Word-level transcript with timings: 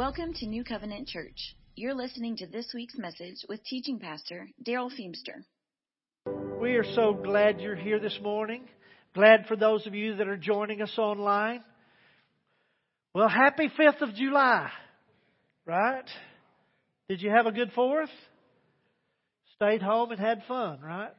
Welcome 0.00 0.32
to 0.36 0.46
New 0.46 0.64
Covenant 0.64 1.08
Church. 1.08 1.54
You're 1.76 1.92
listening 1.92 2.38
to 2.38 2.46
this 2.46 2.72
week's 2.74 2.96
message 2.96 3.44
with 3.50 3.62
teaching 3.64 3.98
pastor 3.98 4.48
Darrell 4.64 4.88
Feemster. 4.88 5.44
We 6.58 6.76
are 6.76 6.94
so 6.94 7.12
glad 7.12 7.60
you're 7.60 7.76
here 7.76 8.00
this 8.00 8.18
morning. 8.22 8.62
Glad 9.14 9.44
for 9.46 9.56
those 9.56 9.86
of 9.86 9.94
you 9.94 10.16
that 10.16 10.26
are 10.26 10.38
joining 10.38 10.80
us 10.80 10.94
online. 10.96 11.62
Well, 13.14 13.28
happy 13.28 13.70
5th 13.78 14.00
of 14.00 14.14
July, 14.14 14.70
right? 15.66 16.08
Did 17.10 17.20
you 17.20 17.28
have 17.28 17.44
a 17.44 17.52
good 17.52 17.70
4th? 17.74 18.06
Stayed 19.56 19.82
home 19.82 20.12
and 20.12 20.18
had 20.18 20.44
fun, 20.48 20.80
right? 20.80 21.12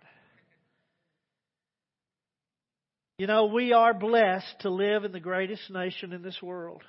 You 3.20 3.28
know, 3.28 3.46
we 3.46 3.74
are 3.74 3.94
blessed 3.94 4.62
to 4.62 4.72
live 4.72 5.04
in 5.04 5.12
the 5.12 5.20
greatest 5.20 5.70
nation 5.70 6.14
in 6.14 6.24
this 6.24 6.42
world. 6.42 6.82
In 6.82 6.88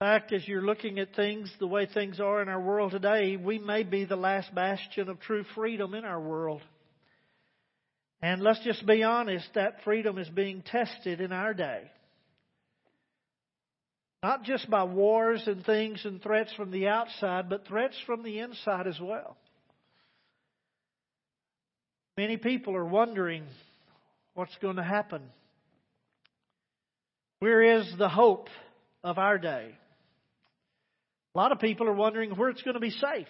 fact, 0.00 0.32
as 0.32 0.46
you're 0.46 0.62
looking 0.62 1.00
at 1.00 1.16
things 1.16 1.52
the 1.58 1.66
way 1.66 1.86
things 1.86 2.20
are 2.20 2.40
in 2.40 2.48
our 2.48 2.60
world 2.60 2.92
today, 2.92 3.36
we 3.36 3.58
may 3.58 3.82
be 3.82 4.04
the 4.04 4.14
last 4.14 4.54
bastion 4.54 5.08
of 5.08 5.18
true 5.18 5.44
freedom 5.56 5.92
in 5.92 6.04
our 6.04 6.20
world. 6.20 6.62
And 8.22 8.40
let's 8.40 8.62
just 8.64 8.86
be 8.86 9.02
honest, 9.02 9.48
that 9.54 9.82
freedom 9.82 10.18
is 10.18 10.28
being 10.28 10.62
tested 10.62 11.20
in 11.20 11.32
our 11.32 11.52
day. 11.52 11.82
Not 14.22 14.44
just 14.44 14.70
by 14.70 14.84
wars 14.84 15.42
and 15.46 15.64
things 15.64 16.04
and 16.04 16.22
threats 16.22 16.52
from 16.54 16.70
the 16.70 16.86
outside, 16.86 17.48
but 17.48 17.66
threats 17.66 17.96
from 18.06 18.22
the 18.22 18.38
inside 18.38 18.86
as 18.86 19.00
well. 19.00 19.36
Many 22.16 22.36
people 22.36 22.76
are 22.76 22.84
wondering 22.84 23.44
what's 24.34 24.56
going 24.62 24.76
to 24.76 24.82
happen. 24.82 25.22
Where 27.40 27.80
is 27.80 27.92
the 27.98 28.08
hope 28.08 28.48
of 29.02 29.18
our 29.18 29.38
day? 29.38 29.74
A 31.38 31.40
lot 31.40 31.52
of 31.52 31.60
people 31.60 31.86
are 31.86 31.92
wondering 31.92 32.32
where 32.32 32.48
it's 32.48 32.62
going 32.62 32.74
to 32.74 32.80
be 32.80 32.90
safe. 32.90 33.28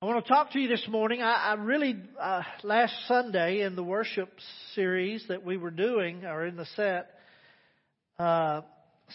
I 0.00 0.06
want 0.06 0.24
to 0.24 0.32
talk 0.32 0.52
to 0.52 0.60
you 0.60 0.68
this 0.68 0.86
morning. 0.88 1.20
I, 1.20 1.32
I 1.32 1.54
really, 1.54 1.96
uh, 2.20 2.42
last 2.62 2.94
Sunday 3.08 3.62
in 3.62 3.74
the 3.74 3.82
worship 3.82 4.30
series 4.76 5.24
that 5.26 5.44
we 5.44 5.56
were 5.56 5.72
doing, 5.72 6.24
or 6.24 6.46
in 6.46 6.54
the 6.54 6.66
set, 6.76 7.10
uh, 8.20 8.60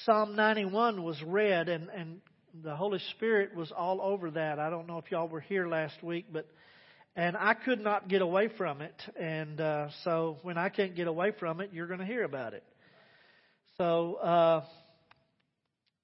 Psalm 0.03 0.35
91 0.35 1.01
was 1.01 1.15
read, 1.23 1.69
and, 1.69 1.87
and 1.95 2.19
the 2.61 2.75
Holy 2.75 2.99
Spirit 3.11 3.55
was 3.55 3.71
all 3.71 4.01
over 4.01 4.29
that. 4.31 4.59
I 4.59 4.69
don't 4.69 4.85
know 4.85 4.97
if 4.97 5.09
y'all 5.09 5.29
were 5.29 5.39
here 5.39 5.65
last 5.69 6.03
week, 6.03 6.25
but 6.29 6.45
and 7.15 7.37
I 7.37 7.53
could 7.53 7.79
not 7.79 8.09
get 8.09 8.21
away 8.21 8.49
from 8.57 8.81
it. 8.81 9.01
And 9.17 9.61
uh, 9.61 9.87
so 10.03 10.39
when 10.41 10.57
I 10.57 10.67
can't 10.67 10.93
get 10.93 11.07
away 11.07 11.31
from 11.39 11.61
it, 11.61 11.69
you're 11.71 11.87
going 11.87 12.01
to 12.01 12.05
hear 12.05 12.25
about 12.25 12.53
it. 12.53 12.65
So 13.77 14.15
uh, 14.15 14.65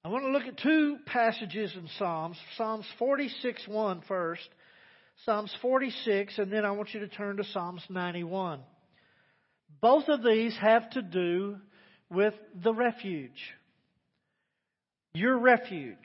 I 0.06 0.10
want 0.10 0.26
to 0.26 0.32
look 0.32 0.44
at 0.44 0.58
two 0.58 0.98
passages 1.06 1.72
in 1.76 1.88
Psalms. 1.98 2.38
Psalms 2.58 2.86
46 3.00 3.68
1 3.70 4.02
first, 4.06 4.50
Psalms 5.24 5.54
46, 5.62 6.38
and 6.40 6.52
then 6.52 6.66
I 6.66 6.72
want 6.72 6.94
you 6.94 7.00
to 7.02 7.08
turn 7.08 7.38
to 7.38 7.46
Psalms 7.46 7.82
91. 7.90 8.60
Both 9.80 10.10
of 10.10 10.22
these 10.22 10.58
have 10.60 10.90
to 10.92 11.02
do 11.02 11.56
with 12.10 12.34
the 12.62 12.74
refuge. 12.74 13.32
Your 15.14 15.38
refuge. 15.38 15.98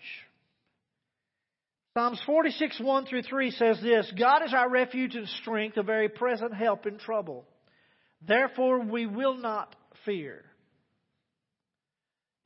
Psalms 1.96 2.22
46, 2.24 2.78
1 2.80 3.06
through 3.06 3.22
3 3.22 3.50
says 3.50 3.80
this 3.82 4.12
God 4.16 4.44
is 4.44 4.54
our 4.54 4.70
refuge 4.70 5.16
and 5.16 5.26
strength, 5.40 5.76
a 5.76 5.82
very 5.82 6.08
present 6.08 6.54
help 6.54 6.86
in 6.86 6.98
trouble. 6.98 7.46
Therefore, 8.24 8.78
we 8.78 9.06
will 9.06 9.36
not 9.36 9.74
fear. 10.04 10.44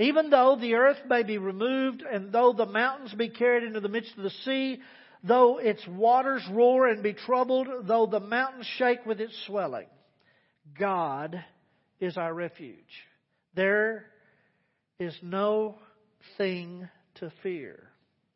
Even 0.02 0.30
though 0.30 0.56
the 0.60 0.74
earth 0.74 0.98
may 1.08 1.22
be 1.22 1.38
removed, 1.38 2.02
and 2.02 2.32
though 2.32 2.52
the 2.52 2.66
mountains 2.66 3.14
be 3.14 3.28
carried 3.28 3.62
into 3.62 3.78
the 3.78 3.88
midst 3.88 4.16
of 4.16 4.24
the 4.24 4.30
sea, 4.44 4.80
though 5.22 5.58
its 5.58 5.86
waters 5.86 6.42
roar 6.50 6.88
and 6.88 7.04
be 7.04 7.12
troubled, 7.12 7.68
though 7.84 8.06
the 8.06 8.18
mountains 8.18 8.66
shake 8.78 9.06
with 9.06 9.20
its 9.20 9.34
swelling, 9.46 9.86
God 10.76 11.44
is 12.00 12.16
our 12.16 12.34
refuge. 12.34 12.78
There 13.54 14.06
is 14.98 15.16
no 15.22 15.76
thing 16.36 16.88
to 17.16 17.32
fear. 17.44 17.78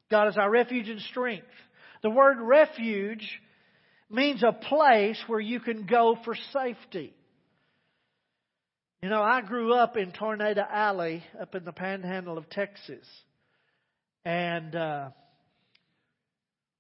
God 0.08 0.28
is 0.28 0.36
our 0.36 0.50
refuge 0.50 0.88
and 0.88 1.00
strength. 1.00 1.46
The 2.02 2.10
word 2.10 2.38
refuge 2.40 3.28
means 4.08 4.44
a 4.44 4.52
place 4.52 5.20
where 5.26 5.40
you 5.40 5.58
can 5.58 5.86
go 5.86 6.16
for 6.24 6.36
safety. 6.52 7.12
You 9.06 9.10
know, 9.10 9.22
I 9.22 9.40
grew 9.40 9.72
up 9.72 9.96
in 9.96 10.10
Tornado 10.10 10.64
Alley 10.68 11.22
up 11.40 11.54
in 11.54 11.64
the 11.64 11.70
panhandle 11.70 12.38
of 12.38 12.50
Texas. 12.50 13.06
And 14.24 14.74
uh, 14.74 15.10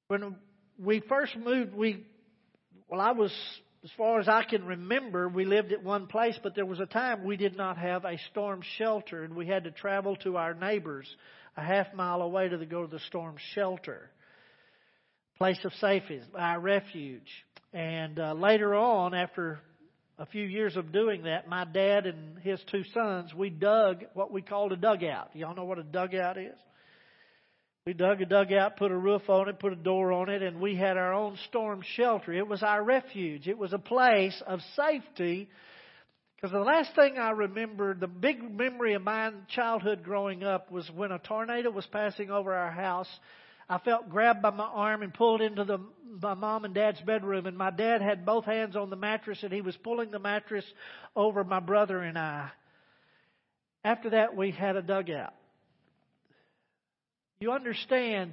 when 0.08 0.34
we 0.76 0.98
first 1.08 1.36
moved, 1.36 1.72
we, 1.72 2.04
well, 2.88 3.00
I 3.00 3.12
was, 3.12 3.30
as 3.84 3.90
far 3.96 4.18
as 4.18 4.26
I 4.26 4.42
can 4.42 4.64
remember, 4.64 5.28
we 5.28 5.44
lived 5.44 5.70
at 5.70 5.84
one 5.84 6.08
place, 6.08 6.36
but 6.42 6.56
there 6.56 6.66
was 6.66 6.80
a 6.80 6.86
time 6.86 7.22
we 7.22 7.36
did 7.36 7.56
not 7.56 7.78
have 7.78 8.04
a 8.04 8.18
storm 8.32 8.60
shelter, 8.76 9.22
and 9.22 9.36
we 9.36 9.46
had 9.46 9.62
to 9.62 9.70
travel 9.70 10.16
to 10.24 10.36
our 10.36 10.52
neighbors 10.52 11.06
a 11.56 11.62
half 11.62 11.94
mile 11.94 12.22
away 12.22 12.48
to 12.48 12.66
go 12.66 12.82
to 12.82 12.90
the 12.90 12.98
storm 13.06 13.36
shelter. 13.54 14.10
Place 15.38 15.64
of 15.64 15.72
safety, 15.74 16.20
our 16.36 16.58
refuge. 16.58 17.30
And 17.72 18.18
uh, 18.18 18.32
later 18.32 18.74
on, 18.74 19.14
after 19.14 19.60
a 20.18 20.26
few 20.26 20.44
years 20.44 20.76
of 20.76 20.92
doing 20.92 21.24
that, 21.24 21.48
my 21.48 21.64
dad 21.64 22.06
and 22.06 22.38
his 22.38 22.60
two 22.70 22.84
sons, 22.94 23.34
we 23.34 23.50
dug 23.50 24.04
what 24.14 24.32
we 24.32 24.40
called 24.40 24.72
a 24.72 24.76
dugout. 24.76 25.30
Y'all 25.34 25.54
know 25.54 25.64
what 25.64 25.78
a 25.78 25.82
dugout 25.82 26.38
is? 26.38 26.56
We 27.86 27.92
dug 27.92 28.20
a 28.20 28.26
dugout, 28.26 28.78
put 28.78 28.90
a 28.90 28.96
roof 28.96 29.28
on 29.28 29.48
it, 29.48 29.60
put 29.60 29.72
a 29.72 29.76
door 29.76 30.12
on 30.12 30.28
it, 30.28 30.42
and 30.42 30.60
we 30.60 30.74
had 30.74 30.96
our 30.96 31.12
own 31.12 31.36
storm 31.48 31.82
shelter. 31.94 32.32
It 32.32 32.48
was 32.48 32.62
our 32.62 32.82
refuge. 32.82 33.46
It 33.46 33.58
was 33.58 33.72
a 33.72 33.78
place 33.78 34.42
of 34.46 34.60
safety. 34.74 35.48
Because 36.34 36.50
the 36.50 36.60
last 36.60 36.94
thing 36.96 37.16
I 37.18 37.30
remember, 37.30 37.94
the 37.94 38.08
big 38.08 38.42
memory 38.42 38.94
of 38.94 39.02
my 39.02 39.30
childhood 39.54 40.02
growing 40.02 40.42
up 40.42 40.72
was 40.72 40.90
when 40.96 41.12
a 41.12 41.18
tornado 41.18 41.70
was 41.70 41.86
passing 41.86 42.30
over 42.30 42.52
our 42.52 42.72
house 42.72 43.08
I 43.68 43.78
felt 43.78 44.08
grabbed 44.08 44.42
by 44.42 44.50
my 44.50 44.64
arm 44.64 45.02
and 45.02 45.12
pulled 45.12 45.40
into 45.40 45.64
the 45.64 45.78
my 46.22 46.34
mom 46.34 46.64
and 46.64 46.74
dad's 46.74 47.00
bedroom, 47.02 47.46
and 47.46 47.58
my 47.58 47.70
dad 47.70 48.00
had 48.00 48.24
both 48.24 48.44
hands 48.44 48.74
on 48.74 48.90
the 48.90 48.96
mattress, 48.96 49.42
and 49.42 49.52
he 49.52 49.60
was 49.60 49.76
pulling 49.76 50.10
the 50.10 50.18
mattress 50.18 50.64
over 51.14 51.44
my 51.44 51.60
brother 51.60 51.98
and 51.98 52.16
I. 52.16 52.50
After 53.84 54.10
that, 54.10 54.34
we 54.34 54.50
had 54.50 54.76
a 54.76 54.82
dugout. 54.82 55.34
You 57.38 57.52
understand? 57.52 58.32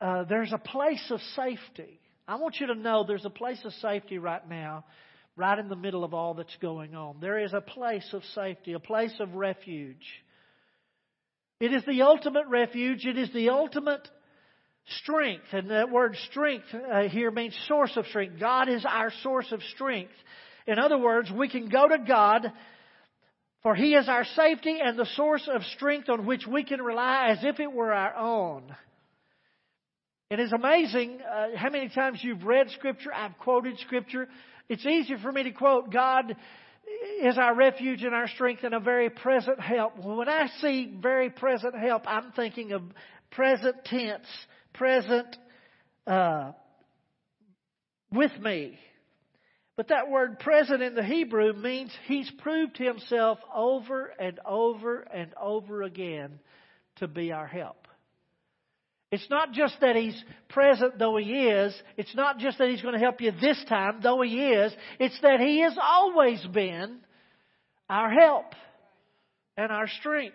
Uh, 0.00 0.24
there's 0.24 0.52
a 0.52 0.58
place 0.58 1.04
of 1.10 1.20
safety. 1.34 2.00
I 2.28 2.36
want 2.36 2.56
you 2.60 2.68
to 2.68 2.74
know 2.74 3.04
there's 3.06 3.24
a 3.24 3.30
place 3.30 3.60
of 3.64 3.72
safety 3.74 4.18
right 4.18 4.48
now, 4.48 4.84
right 5.36 5.58
in 5.58 5.68
the 5.68 5.76
middle 5.76 6.04
of 6.04 6.14
all 6.14 6.34
that's 6.34 6.56
going 6.60 6.94
on. 6.94 7.16
There 7.20 7.38
is 7.38 7.52
a 7.52 7.60
place 7.60 8.08
of 8.12 8.22
safety, 8.34 8.74
a 8.74 8.78
place 8.78 9.14
of 9.18 9.34
refuge. 9.34 10.06
It 11.58 11.72
is 11.72 11.84
the 11.84 12.02
ultimate 12.02 12.46
refuge. 12.48 13.04
It 13.04 13.18
is 13.18 13.32
the 13.32 13.50
ultimate 13.50 14.08
strength. 15.02 15.46
And 15.52 15.70
that 15.70 15.90
word 15.90 16.16
strength 16.30 16.66
uh, 16.74 17.02
here 17.02 17.30
means 17.30 17.56
source 17.68 17.96
of 17.96 18.06
strength. 18.06 18.40
God 18.40 18.68
is 18.68 18.84
our 18.88 19.12
source 19.22 19.50
of 19.52 19.62
strength. 19.74 20.12
In 20.66 20.78
other 20.78 20.98
words, 20.98 21.30
we 21.30 21.48
can 21.48 21.68
go 21.68 21.88
to 21.88 21.98
God 21.98 22.52
for 23.62 23.76
He 23.76 23.94
is 23.94 24.08
our 24.08 24.24
safety 24.24 24.78
and 24.82 24.98
the 24.98 25.06
source 25.14 25.48
of 25.52 25.62
strength 25.76 26.08
on 26.08 26.26
which 26.26 26.46
we 26.46 26.64
can 26.64 26.82
rely 26.82 27.28
as 27.30 27.38
if 27.42 27.60
it 27.60 27.72
were 27.72 27.92
our 27.92 28.16
own. 28.16 28.74
It 30.30 30.40
is 30.40 30.52
amazing 30.52 31.20
uh, 31.20 31.56
how 31.56 31.70
many 31.70 31.88
times 31.88 32.20
you've 32.22 32.44
read 32.44 32.70
Scripture. 32.70 33.12
I've 33.14 33.38
quoted 33.38 33.78
Scripture. 33.78 34.28
It's 34.68 34.84
easier 34.84 35.18
for 35.18 35.30
me 35.30 35.44
to 35.44 35.52
quote 35.52 35.92
God 35.92 36.34
is 37.22 37.38
our 37.38 37.54
refuge 37.54 38.02
and 38.02 38.14
our 38.14 38.28
strength 38.28 38.64
and 38.64 38.74
a 38.74 38.80
very 38.80 39.10
present 39.10 39.60
help. 39.60 39.96
When 39.98 40.28
I 40.28 40.48
see 40.60 40.92
very 41.00 41.30
present 41.30 41.78
help, 41.78 42.02
I'm 42.06 42.32
thinking 42.32 42.72
of 42.72 42.82
present 43.30 43.84
tense 43.84 44.26
present 44.74 45.36
uh, 46.06 46.52
with 48.12 48.32
me. 48.40 48.78
But 49.76 49.88
that 49.88 50.10
word 50.10 50.38
present 50.38 50.82
in 50.82 50.94
the 50.94 51.02
Hebrew 51.02 51.54
means 51.54 51.90
he's 52.06 52.30
proved 52.38 52.76
himself 52.76 53.38
over 53.54 54.06
and 54.18 54.38
over 54.46 55.00
and 55.00 55.32
over 55.40 55.82
again 55.82 56.38
to 56.96 57.08
be 57.08 57.32
our 57.32 57.46
help. 57.46 57.88
It's 59.10 59.28
not 59.28 59.52
just 59.52 59.76
that 59.82 59.96
he's 59.96 60.20
present 60.48 60.98
though 60.98 61.16
he 61.16 61.46
is. 61.46 61.74
It's 61.96 62.14
not 62.14 62.38
just 62.38 62.58
that 62.58 62.68
he's 62.68 62.80
going 62.80 62.94
to 62.94 63.00
help 63.00 63.20
you 63.20 63.32
this 63.32 63.62
time 63.68 64.00
though 64.02 64.22
he 64.22 64.50
is. 64.50 64.72
It's 64.98 65.18
that 65.20 65.40
he 65.40 65.60
has 65.60 65.76
always 65.80 66.42
been 66.46 66.98
our 67.88 68.10
help 68.10 68.46
and 69.56 69.70
our 69.70 69.86
strength. 69.86 70.34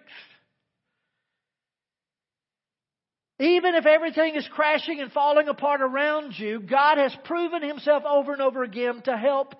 Even 3.39 3.75
if 3.75 3.85
everything 3.85 4.35
is 4.35 4.47
crashing 4.51 4.99
and 4.99 5.11
falling 5.11 5.47
apart 5.47 5.81
around 5.81 6.33
you, 6.37 6.59
God 6.59 6.97
has 6.97 7.15
proven 7.25 7.61
Himself 7.61 8.03
over 8.03 8.33
and 8.33 8.41
over 8.41 8.63
again 8.63 9.01
to 9.05 9.15
help 9.15 9.53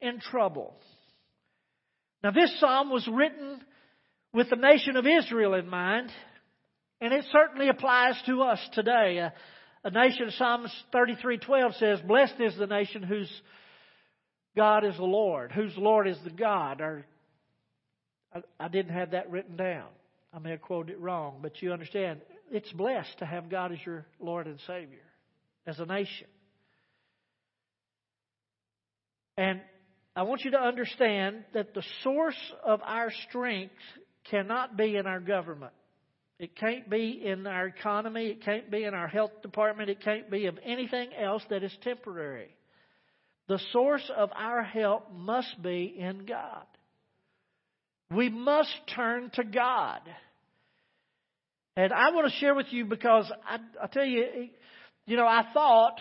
in 0.00 0.18
trouble. 0.18 0.74
Now, 2.24 2.32
this 2.32 2.58
psalm 2.58 2.90
was 2.90 3.08
written 3.08 3.60
with 4.32 4.50
the 4.50 4.56
nation 4.56 4.96
of 4.96 5.06
Israel 5.06 5.54
in 5.54 5.68
mind, 5.68 6.10
and 7.00 7.12
it 7.12 7.24
certainly 7.30 7.68
applies 7.68 8.20
to 8.26 8.42
us 8.42 8.58
today. 8.72 9.18
A, 9.18 9.32
a 9.84 9.90
nation, 9.90 10.30
Psalms 10.32 10.72
33:12 10.92 11.74
says, 11.74 12.00
"Blessed 12.00 12.40
is 12.40 12.56
the 12.56 12.66
nation 12.66 13.04
whose 13.04 13.30
God 14.56 14.84
is 14.84 14.96
the 14.96 15.04
Lord, 15.04 15.52
whose 15.52 15.76
Lord 15.76 16.08
is 16.08 16.18
the 16.24 16.30
God." 16.30 16.80
Or, 16.80 17.04
I, 18.34 18.42
I 18.58 18.68
didn't 18.68 18.94
have 18.94 19.12
that 19.12 19.30
written 19.30 19.56
down. 19.56 19.88
I 20.32 20.38
may 20.38 20.50
have 20.50 20.62
quoted 20.62 20.92
it 20.92 21.00
wrong, 21.00 21.40
but 21.42 21.60
you 21.60 21.72
understand, 21.72 22.20
it's 22.52 22.70
blessed 22.72 23.18
to 23.18 23.26
have 23.26 23.48
God 23.50 23.72
as 23.72 23.78
your 23.84 24.06
Lord 24.20 24.46
and 24.46 24.60
Savior 24.66 25.02
as 25.66 25.78
a 25.80 25.86
nation. 25.86 26.26
And 29.36 29.60
I 30.14 30.22
want 30.24 30.42
you 30.44 30.50
to 30.50 30.60
understand 30.60 31.44
that 31.54 31.72
the 31.74 31.82
source 32.02 32.36
of 32.64 32.80
our 32.84 33.10
strength 33.28 33.72
cannot 34.30 34.76
be 34.76 34.96
in 34.96 35.06
our 35.06 35.20
government. 35.20 35.72
It 36.38 36.54
can't 36.56 36.90
be 36.90 37.22
in 37.24 37.46
our 37.46 37.68
economy. 37.68 38.26
It 38.26 38.44
can't 38.44 38.70
be 38.70 38.84
in 38.84 38.94
our 38.94 39.08
health 39.08 39.30
department. 39.42 39.88
It 39.88 40.02
can't 40.02 40.30
be 40.30 40.46
of 40.46 40.58
anything 40.62 41.10
else 41.14 41.42
that 41.48 41.62
is 41.62 41.76
temporary. 41.82 42.54
The 43.48 43.60
source 43.72 44.10
of 44.14 44.30
our 44.34 44.62
help 44.62 45.10
must 45.14 45.62
be 45.62 45.94
in 45.98 46.26
God. 46.26 46.66
We 48.14 48.28
must 48.28 48.74
turn 48.94 49.30
to 49.34 49.44
God. 49.44 50.00
And 51.76 51.92
I 51.92 52.10
want 52.10 52.30
to 52.30 52.38
share 52.38 52.54
with 52.54 52.66
you 52.70 52.84
because 52.84 53.30
I, 53.48 53.58
I 53.82 53.86
tell 53.86 54.04
you, 54.04 54.48
you 55.06 55.16
know, 55.16 55.26
I 55.26 55.44
thought 55.54 55.98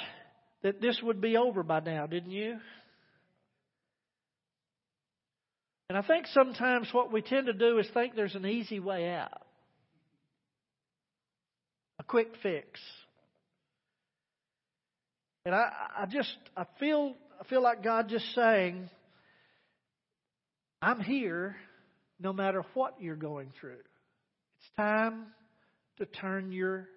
that 0.63 0.81
this 0.81 0.99
would 1.01 1.21
be 1.21 1.37
over 1.37 1.63
by 1.63 1.79
now, 1.79 2.05
didn't 2.07 2.31
you? 2.31 2.57
And 5.89 5.97
I 5.97 6.01
think 6.01 6.27
sometimes 6.27 6.87
what 6.91 7.11
we 7.11 7.21
tend 7.21 7.47
to 7.47 7.53
do 7.53 7.77
is 7.77 7.87
think 7.93 8.15
there's 8.15 8.35
an 8.35 8.45
easy 8.45 8.79
way 8.79 9.09
out, 9.09 9.41
a 11.99 12.03
quick 12.03 12.29
fix. 12.41 12.79
And 15.45 15.55
I, 15.55 15.69
I 15.99 16.05
just, 16.05 16.33
I 16.55 16.65
feel, 16.79 17.15
I 17.39 17.45
feel 17.45 17.63
like 17.63 17.83
God 17.83 18.09
just 18.09 18.25
saying, 18.35 18.89
I'm 20.81 20.99
here 20.99 21.55
no 22.19 22.31
matter 22.31 22.63
what 22.73 22.95
you're 23.01 23.15
going 23.15 23.51
through. 23.59 23.71
It's 23.71 24.69
time 24.77 25.27
to 26.01 26.07
turn 26.07 26.51
your 26.51 26.87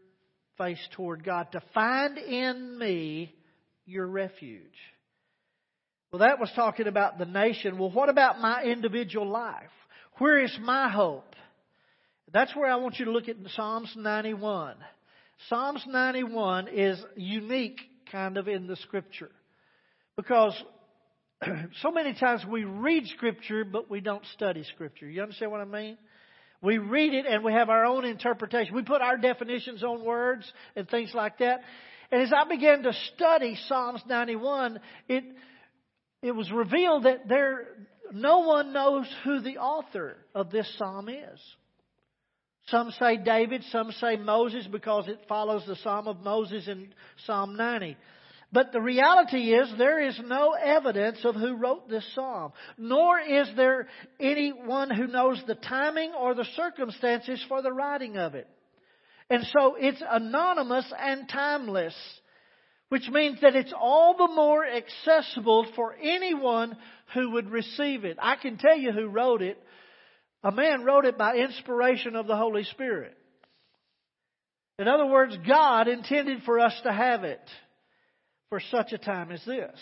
face 0.56 0.80
toward 0.92 1.24
God, 1.24 1.52
to 1.52 1.62
find 1.74 2.16
in 2.16 2.78
me 2.78 3.34
your 3.84 4.06
refuge. 4.06 4.62
Well, 6.10 6.20
that 6.20 6.40
was 6.40 6.50
talking 6.56 6.86
about 6.86 7.18
the 7.18 7.26
nation. 7.26 7.76
Well, 7.76 7.90
what 7.90 8.08
about 8.08 8.40
my 8.40 8.62
individual 8.62 9.28
life? 9.28 9.70
Where 10.18 10.42
is 10.42 10.56
my 10.62 10.88
hope? 10.88 11.34
That's 12.32 12.54
where 12.56 12.70
I 12.70 12.76
want 12.76 12.98
you 12.98 13.04
to 13.04 13.10
look 13.10 13.28
at 13.28 13.36
Psalms 13.54 13.92
91. 13.94 14.76
Psalms 15.48 15.84
91 15.86 16.68
is 16.68 17.04
unique 17.16 17.80
kind 18.10 18.38
of 18.38 18.48
in 18.48 18.66
the 18.66 18.76
scripture 18.76 19.30
because 20.16 20.54
so 21.82 21.90
many 21.90 22.14
times 22.14 22.42
we 22.48 22.64
read 22.64 23.06
scripture 23.08 23.64
but 23.64 23.90
we 23.90 24.00
don't 24.00 24.24
study 24.34 24.64
scripture. 24.74 25.06
You 25.06 25.22
understand 25.22 25.50
what 25.50 25.60
I 25.60 25.66
mean? 25.66 25.98
We 26.62 26.78
read 26.78 27.12
it 27.14 27.26
and 27.26 27.44
we 27.44 27.52
have 27.52 27.68
our 27.68 27.84
own 27.84 28.04
interpretation. 28.04 28.74
We 28.74 28.82
put 28.82 29.02
our 29.02 29.16
definitions 29.16 29.82
on 29.82 30.04
words 30.04 30.50
and 30.76 30.88
things 30.88 31.12
like 31.14 31.38
that. 31.38 31.60
And 32.10 32.22
as 32.22 32.32
I 32.32 32.48
began 32.48 32.82
to 32.84 32.92
study 33.14 33.56
Psalms 33.66 34.02
91, 34.06 34.80
it 35.08 35.24
it 36.24 36.34
was 36.34 36.50
revealed 36.50 37.02
that 37.02 37.28
there, 37.28 37.66
no 38.10 38.38
one 38.38 38.72
knows 38.72 39.06
who 39.24 39.40
the 39.40 39.58
author 39.58 40.16
of 40.34 40.50
this 40.50 40.66
psalm 40.78 41.10
is. 41.10 41.38
Some 42.68 42.92
say 42.92 43.18
David, 43.18 43.62
some 43.70 43.92
say 44.00 44.16
Moses 44.16 44.66
because 44.66 45.06
it 45.06 45.20
follows 45.28 45.64
the 45.66 45.76
Psalm 45.76 46.08
of 46.08 46.20
Moses 46.20 46.66
in 46.66 46.94
Psalm 47.26 47.56
90. 47.56 47.98
But 48.54 48.70
the 48.70 48.80
reality 48.80 49.52
is 49.52 49.68
there 49.76 50.00
is 50.00 50.16
no 50.24 50.52
evidence 50.52 51.18
of 51.24 51.34
who 51.34 51.56
wrote 51.56 51.88
this 51.88 52.06
psalm, 52.14 52.52
nor 52.78 53.18
is 53.18 53.48
there 53.56 53.88
anyone 54.20 54.90
who 54.90 55.08
knows 55.08 55.42
the 55.44 55.56
timing 55.56 56.12
or 56.12 56.36
the 56.36 56.46
circumstances 56.54 57.44
for 57.48 57.62
the 57.62 57.72
writing 57.72 58.16
of 58.16 58.36
it. 58.36 58.46
And 59.28 59.44
so 59.52 59.74
it's 59.76 60.00
anonymous 60.08 60.90
and 60.96 61.28
timeless 61.28 61.94
which 62.90 63.08
means 63.08 63.40
that 63.40 63.56
it's 63.56 63.72
all 63.76 64.16
the 64.16 64.32
more 64.32 64.64
accessible 64.64 65.66
for 65.74 65.96
anyone 66.00 66.76
who 67.12 67.30
would 67.32 67.50
receive 67.50 68.04
it. 68.04 68.18
I 68.20 68.36
can 68.36 68.56
tell 68.56 68.76
you 68.76 68.92
who 68.92 69.08
wrote 69.08 69.42
it. 69.42 69.58
A 70.44 70.52
man 70.52 70.84
wrote 70.84 71.04
it 71.04 71.18
by 71.18 71.34
inspiration 71.34 72.14
of 72.14 72.28
the 72.28 72.36
Holy 72.36 72.62
Spirit. 72.62 73.16
In 74.78 74.86
other 74.86 75.06
words, 75.06 75.36
God 75.44 75.88
intended 75.88 76.42
for 76.44 76.60
us 76.60 76.78
to 76.84 76.92
have 76.92 77.24
it 77.24 77.40
for 78.54 78.62
such 78.70 78.92
a 78.92 78.98
time 78.98 79.32
as 79.32 79.44
this. 79.44 79.80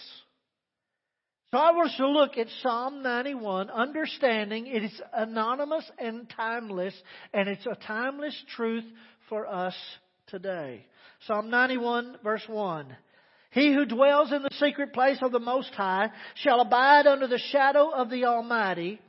So 1.52 1.58
I 1.58 1.72
want 1.72 1.90
us 1.90 1.96
to 1.98 2.08
look 2.08 2.38
at 2.38 2.46
Psalm 2.62 3.02
91, 3.02 3.69
understanding 3.69 4.66
it 4.66 4.82
is 4.84 5.02
anonymous 5.12 5.84
and 5.98 6.26
timeless, 6.34 6.94
and 7.34 7.50
it's 7.50 7.66
a 7.66 7.76
timeless 7.86 8.34
truth 8.56 8.84
for 9.28 9.46
us 9.46 9.74
today. 10.28 10.86
Psalm 11.26 11.50
91 11.50 12.16
verse 12.24 12.44
1. 12.46 12.96
He 13.50 13.74
who 13.74 13.84
dwells 13.84 14.32
in 14.32 14.42
the 14.42 14.48
secret 14.58 14.94
place 14.94 15.18
of 15.20 15.32
the 15.32 15.38
Most 15.38 15.75
High 15.75 16.08
shall 16.36 16.62
abide 16.62 17.06
under 17.06 17.26
the 17.26 17.42
shadow 17.50 17.90
of 17.90 18.08
the 18.08 18.25
Almighty. 18.25 19.02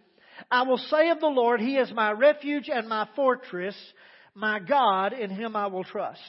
I 0.51 0.63
will 0.63 0.77
say 0.77 1.09
of 1.09 1.21
the 1.21 1.27
Lord, 1.27 1.61
He 1.61 1.77
is 1.77 1.89
my 1.93 2.11
refuge 2.11 2.67
and 2.67 2.89
my 2.89 3.07
fortress, 3.15 3.77
my 4.35 4.59
God, 4.59 5.13
in 5.13 5.29
Him 5.29 5.55
I 5.55 5.67
will 5.67 5.85
trust. 5.85 6.19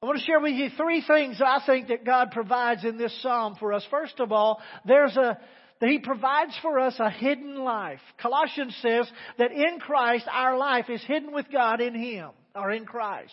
I 0.00 0.06
want 0.06 0.20
to 0.20 0.24
share 0.24 0.38
with 0.38 0.54
you 0.54 0.70
three 0.76 1.02
things 1.04 1.40
I 1.44 1.60
think 1.66 1.88
that 1.88 2.04
God 2.04 2.30
provides 2.30 2.84
in 2.84 2.98
this 2.98 3.20
psalm 3.20 3.56
for 3.58 3.72
us. 3.72 3.84
First 3.90 4.20
of 4.20 4.30
all, 4.30 4.60
there's 4.84 5.16
a 5.16 5.38
that 5.80 5.90
he 5.90 5.98
provides 5.98 6.56
for 6.60 6.78
us 6.80 6.96
a 6.98 7.10
hidden 7.10 7.56
life. 7.56 8.00
Colossians 8.20 8.76
says 8.82 9.08
that 9.38 9.52
in 9.52 9.78
Christ 9.80 10.26
our 10.30 10.56
life 10.56 10.86
is 10.88 11.02
hidden 11.04 11.32
with 11.32 11.46
God 11.52 11.80
in 11.80 11.94
Him, 11.94 12.30
or 12.54 12.70
in 12.72 12.84
Christ. 12.84 13.32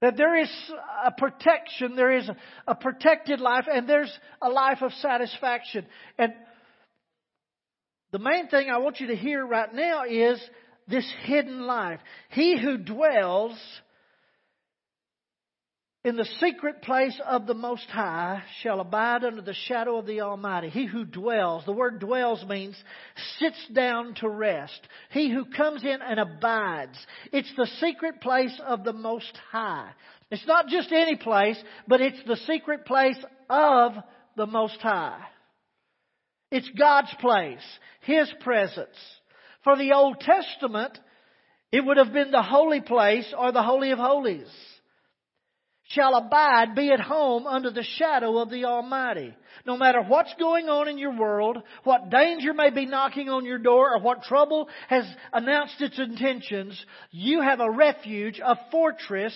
That 0.00 0.16
there 0.16 0.38
is 0.38 0.50
a 1.04 1.12
protection, 1.12 1.96
there 1.96 2.16
is 2.16 2.28
a 2.66 2.74
protected 2.74 3.40
life, 3.40 3.64
and 3.70 3.88
there's 3.88 4.16
a 4.40 4.48
life 4.48 4.78
of 4.80 4.92
satisfaction. 4.92 5.86
And 6.18 6.32
the 8.12 8.18
main 8.18 8.48
thing 8.48 8.70
I 8.70 8.78
want 8.78 9.00
you 9.00 9.08
to 9.08 9.16
hear 9.16 9.44
right 9.44 9.72
now 9.74 10.04
is 10.04 10.40
this 10.86 11.10
hidden 11.24 11.66
life. 11.66 12.00
He 12.30 12.58
who 12.58 12.78
dwells 12.78 13.58
in 16.08 16.16
the 16.16 16.24
secret 16.40 16.80
place 16.80 17.20
of 17.26 17.46
the 17.46 17.54
Most 17.54 17.84
High 17.90 18.42
shall 18.62 18.80
abide 18.80 19.24
under 19.24 19.42
the 19.42 19.52
shadow 19.52 19.98
of 19.98 20.06
the 20.06 20.22
Almighty. 20.22 20.70
He 20.70 20.86
who 20.86 21.04
dwells, 21.04 21.66
the 21.66 21.72
word 21.72 22.00
dwells 22.00 22.42
means 22.48 22.82
sits 23.38 23.58
down 23.74 24.14
to 24.14 24.28
rest. 24.28 24.80
He 25.10 25.30
who 25.30 25.44
comes 25.44 25.84
in 25.84 26.00
and 26.00 26.18
abides. 26.18 26.98
It's 27.30 27.52
the 27.58 27.68
secret 27.78 28.22
place 28.22 28.58
of 28.66 28.84
the 28.84 28.94
Most 28.94 29.38
High. 29.50 29.90
It's 30.30 30.46
not 30.46 30.68
just 30.68 30.92
any 30.92 31.16
place, 31.16 31.62
but 31.86 32.00
it's 32.00 32.22
the 32.26 32.36
secret 32.46 32.86
place 32.86 33.22
of 33.50 33.92
the 34.34 34.46
Most 34.46 34.80
High. 34.80 35.20
It's 36.50 36.70
God's 36.70 37.14
place, 37.20 37.64
His 38.00 38.32
presence. 38.40 38.96
For 39.62 39.76
the 39.76 39.92
Old 39.92 40.20
Testament, 40.20 40.98
it 41.70 41.84
would 41.84 41.98
have 41.98 42.14
been 42.14 42.30
the 42.30 42.42
holy 42.42 42.80
place 42.80 43.30
or 43.36 43.52
the 43.52 43.62
Holy 43.62 43.90
of 43.90 43.98
Holies 43.98 44.48
shall 45.88 46.14
abide, 46.14 46.74
be 46.74 46.90
at 46.90 47.00
home 47.00 47.46
under 47.46 47.70
the 47.70 47.82
shadow 47.82 48.38
of 48.38 48.50
the 48.50 48.64
Almighty. 48.64 49.34
No 49.64 49.76
matter 49.76 50.02
what's 50.02 50.32
going 50.38 50.68
on 50.68 50.88
in 50.88 50.98
your 50.98 51.16
world, 51.16 51.58
what 51.84 52.10
danger 52.10 52.52
may 52.52 52.70
be 52.70 52.86
knocking 52.86 53.28
on 53.28 53.44
your 53.44 53.58
door, 53.58 53.94
or 53.94 54.00
what 54.00 54.22
trouble 54.22 54.68
has 54.88 55.04
announced 55.32 55.80
its 55.80 55.98
intentions, 55.98 56.82
you 57.10 57.40
have 57.40 57.60
a 57.60 57.70
refuge, 57.70 58.40
a 58.44 58.58
fortress, 58.70 59.34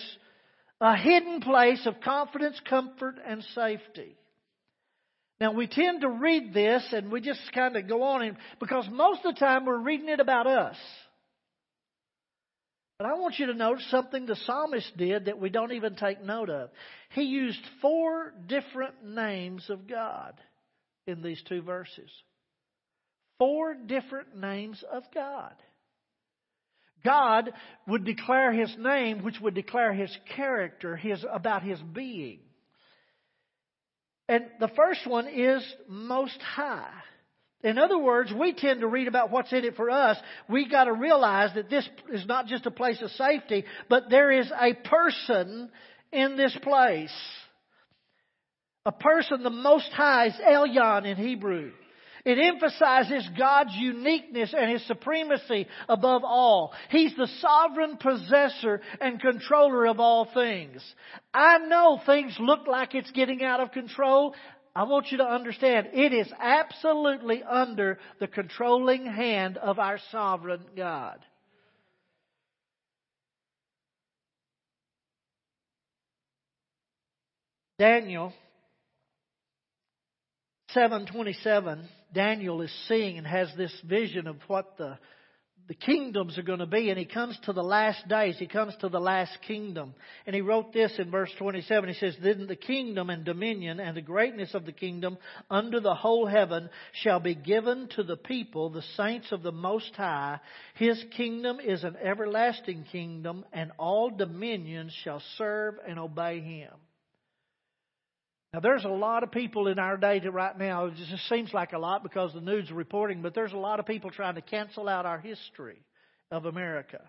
a 0.79 0.95
hidden 0.95 1.41
place 1.41 1.85
of 1.85 2.01
confidence, 2.01 2.59
comfort, 2.69 3.15
and 3.25 3.43
safety. 3.55 4.15
Now 5.39 5.53
we 5.53 5.67
tend 5.67 6.01
to 6.01 6.09
read 6.09 6.53
this 6.53 6.85
and 6.91 7.11
we 7.11 7.19
just 7.19 7.41
kind 7.53 7.75
of 7.75 7.87
go 7.87 8.03
on 8.03 8.37
because 8.59 8.87
most 8.91 9.25
of 9.25 9.33
the 9.33 9.39
time 9.39 9.65
we're 9.65 9.77
reading 9.77 10.09
it 10.09 10.19
about 10.19 10.47
us. 10.47 10.77
But 12.97 13.07
I 13.07 13.13
want 13.15 13.39
you 13.39 13.47
to 13.47 13.53
note 13.53 13.79
something 13.89 14.25
the 14.25 14.35
psalmist 14.35 14.95
did 14.97 15.25
that 15.25 15.39
we 15.39 15.49
don't 15.49 15.73
even 15.73 15.95
take 15.95 16.23
note 16.23 16.49
of. 16.49 16.69
He 17.11 17.23
used 17.23 17.59
four 17.81 18.33
different 18.47 19.03
names 19.03 19.69
of 19.69 19.87
God 19.87 20.33
in 21.07 21.21
these 21.21 21.41
two 21.47 21.61
verses. 21.61 22.09
Four 23.39 23.73
different 23.73 24.37
names 24.37 24.83
of 24.91 25.03
God. 25.13 25.53
God 27.03 27.51
would 27.87 28.05
declare 28.05 28.53
His 28.53 28.73
name, 28.77 29.23
which 29.23 29.39
would 29.41 29.55
declare 29.55 29.93
His 29.93 30.15
character, 30.35 30.95
His, 30.95 31.25
about 31.29 31.63
His 31.63 31.79
being. 31.81 32.39
And 34.29 34.45
the 34.59 34.69
first 34.69 35.05
one 35.05 35.27
is 35.27 35.61
Most 35.89 36.39
High. 36.41 36.93
In 37.63 37.77
other 37.77 37.97
words, 37.97 38.31
we 38.37 38.53
tend 38.53 38.81
to 38.81 38.87
read 38.87 39.07
about 39.07 39.31
what's 39.31 39.53
in 39.53 39.63
it 39.63 39.75
for 39.75 39.89
us. 39.89 40.17
We 40.49 40.67
got 40.67 40.85
to 40.85 40.93
realize 40.93 41.55
that 41.55 41.69
this 41.69 41.87
is 42.11 42.25
not 42.25 42.47
just 42.47 42.65
a 42.65 42.71
place 42.71 43.01
of 43.01 43.09
safety, 43.11 43.63
but 43.89 44.09
there 44.09 44.31
is 44.31 44.51
a 44.51 44.73
person 44.73 45.69
in 46.11 46.35
this 46.35 46.55
place. 46.61 47.13
A 48.85 48.91
person, 48.91 49.43
the 49.43 49.49
Most 49.49 49.91
High, 49.93 50.27
is 50.27 50.33
Elyon 50.45 51.05
in 51.05 51.15
Hebrew. 51.15 51.71
It 52.25 52.37
emphasizes 52.37 53.27
God's 53.37 53.73
uniqueness 53.75 54.53
and 54.57 54.71
His 54.71 54.85
supremacy 54.87 55.67
above 55.89 56.23
all. 56.23 56.73
He's 56.89 57.15
the 57.15 57.27
sovereign 57.39 57.97
possessor 57.97 58.81
and 59.01 59.21
controller 59.21 59.85
of 59.87 59.99
all 59.99 60.29
things. 60.33 60.81
I 61.33 61.59
know 61.59 61.99
things 62.05 62.35
look 62.39 62.65
like 62.67 62.95
it's 62.95 63.11
getting 63.11 63.43
out 63.43 63.59
of 63.59 63.71
control. 63.71 64.35
I 64.75 64.83
want 64.83 65.11
you 65.11 65.19
to 65.19 65.25
understand 65.25 65.89
it 65.93 66.13
is 66.13 66.31
absolutely 66.39 67.43
under 67.43 67.99
the 68.19 68.27
controlling 68.27 69.05
hand 69.05 69.57
of 69.57 69.77
our 69.77 69.99
sovereign 70.11 70.65
God. 70.75 71.19
Daniel 77.77 78.33
727 80.69 81.87
Daniel 82.13 82.61
is 82.61 82.71
seeing 82.87 83.17
and 83.17 83.27
has 83.27 83.49
this 83.57 83.73
vision 83.87 84.27
of 84.27 84.37
what 84.47 84.77
the, 84.77 84.97
the 85.67 85.73
kingdoms 85.73 86.37
are 86.37 86.43
going 86.43 86.59
to 86.59 86.65
be. 86.65 86.89
And 86.89 86.99
he 86.99 87.05
comes 87.05 87.37
to 87.43 87.53
the 87.53 87.63
last 87.63 88.07
days. 88.07 88.35
He 88.37 88.47
comes 88.47 88.75
to 88.81 88.89
the 88.89 88.99
last 88.99 89.37
kingdom. 89.47 89.93
And 90.25 90.35
he 90.35 90.41
wrote 90.41 90.73
this 90.73 90.93
in 90.97 91.09
verse 91.09 91.31
27. 91.37 91.89
He 91.89 91.95
says, 91.95 92.15
Then 92.21 92.47
the 92.47 92.55
kingdom 92.55 93.09
and 93.09 93.23
dominion 93.23 93.79
and 93.79 93.95
the 93.95 94.01
greatness 94.01 94.53
of 94.53 94.65
the 94.65 94.71
kingdom 94.71 95.17
under 95.49 95.79
the 95.79 95.95
whole 95.95 96.25
heaven 96.25 96.69
shall 97.01 97.19
be 97.19 97.35
given 97.35 97.87
to 97.95 98.03
the 98.03 98.17
people, 98.17 98.69
the 98.69 98.83
saints 98.97 99.31
of 99.31 99.43
the 99.43 99.51
Most 99.51 99.95
High. 99.95 100.39
His 100.75 101.03
kingdom 101.15 101.59
is 101.59 101.83
an 101.83 101.95
everlasting 101.95 102.85
kingdom, 102.91 103.45
and 103.53 103.71
all 103.79 104.09
dominions 104.09 104.93
shall 105.03 105.21
serve 105.37 105.75
and 105.87 105.97
obey 105.97 106.41
him. 106.41 106.71
Now, 108.53 108.59
there's 108.59 108.85
a 108.85 108.89
lot 108.89 109.23
of 109.23 109.31
people 109.31 109.67
in 109.67 109.79
our 109.79 109.97
day 109.97 110.21
right 110.31 110.57
now, 110.57 110.85
it 110.85 110.93
just 110.95 111.27
seems 111.27 111.51
like 111.53 111.73
a 111.73 111.79
lot 111.79 112.03
because 112.03 112.33
the 112.33 112.41
news 112.41 112.65
is 112.65 112.71
reporting, 112.71 113.23
but 113.23 113.33
there's 113.33 113.51
a 113.51 113.57
lot 113.57 113.79
of 113.79 113.87
people 113.87 114.11
trying 114.11 114.35
to 114.35 114.41
cancel 114.41 114.87
out 114.87 115.07
our 115.07 115.17
history 115.17 115.81
of 116.29 116.45
America. 116.45 117.01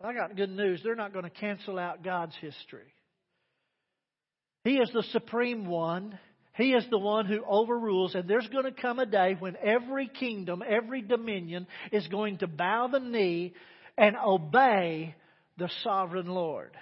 But 0.00 0.08
I 0.08 0.14
got 0.14 0.36
good 0.36 0.50
news. 0.50 0.80
They're 0.82 0.94
not 0.94 1.12
going 1.12 1.24
to 1.24 1.30
cancel 1.30 1.78
out 1.78 2.02
God's 2.02 2.34
history. 2.40 2.94
He 4.64 4.78
is 4.78 4.90
the 4.94 5.02
supreme 5.12 5.66
one. 5.66 6.18
He 6.56 6.72
is 6.72 6.86
the 6.88 6.98
one 6.98 7.26
who 7.26 7.44
overrules, 7.46 8.14
and 8.14 8.26
there's 8.26 8.48
going 8.48 8.64
to 8.64 8.72
come 8.72 8.98
a 8.98 9.06
day 9.06 9.36
when 9.38 9.56
every 9.62 10.08
kingdom, 10.08 10.62
every 10.66 11.02
dominion 11.02 11.66
is 11.92 12.06
going 12.08 12.38
to 12.38 12.46
bow 12.46 12.88
the 12.90 13.00
knee 13.00 13.52
and 13.98 14.16
obey 14.16 15.14
the 15.58 15.68
sovereign 15.82 16.28
Lord. 16.28 16.72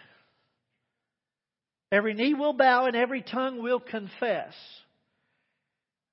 Every 1.92 2.14
knee 2.14 2.32
will 2.32 2.54
bow 2.54 2.86
and 2.86 2.96
every 2.96 3.20
tongue 3.20 3.62
will 3.62 3.78
confess. 3.78 4.54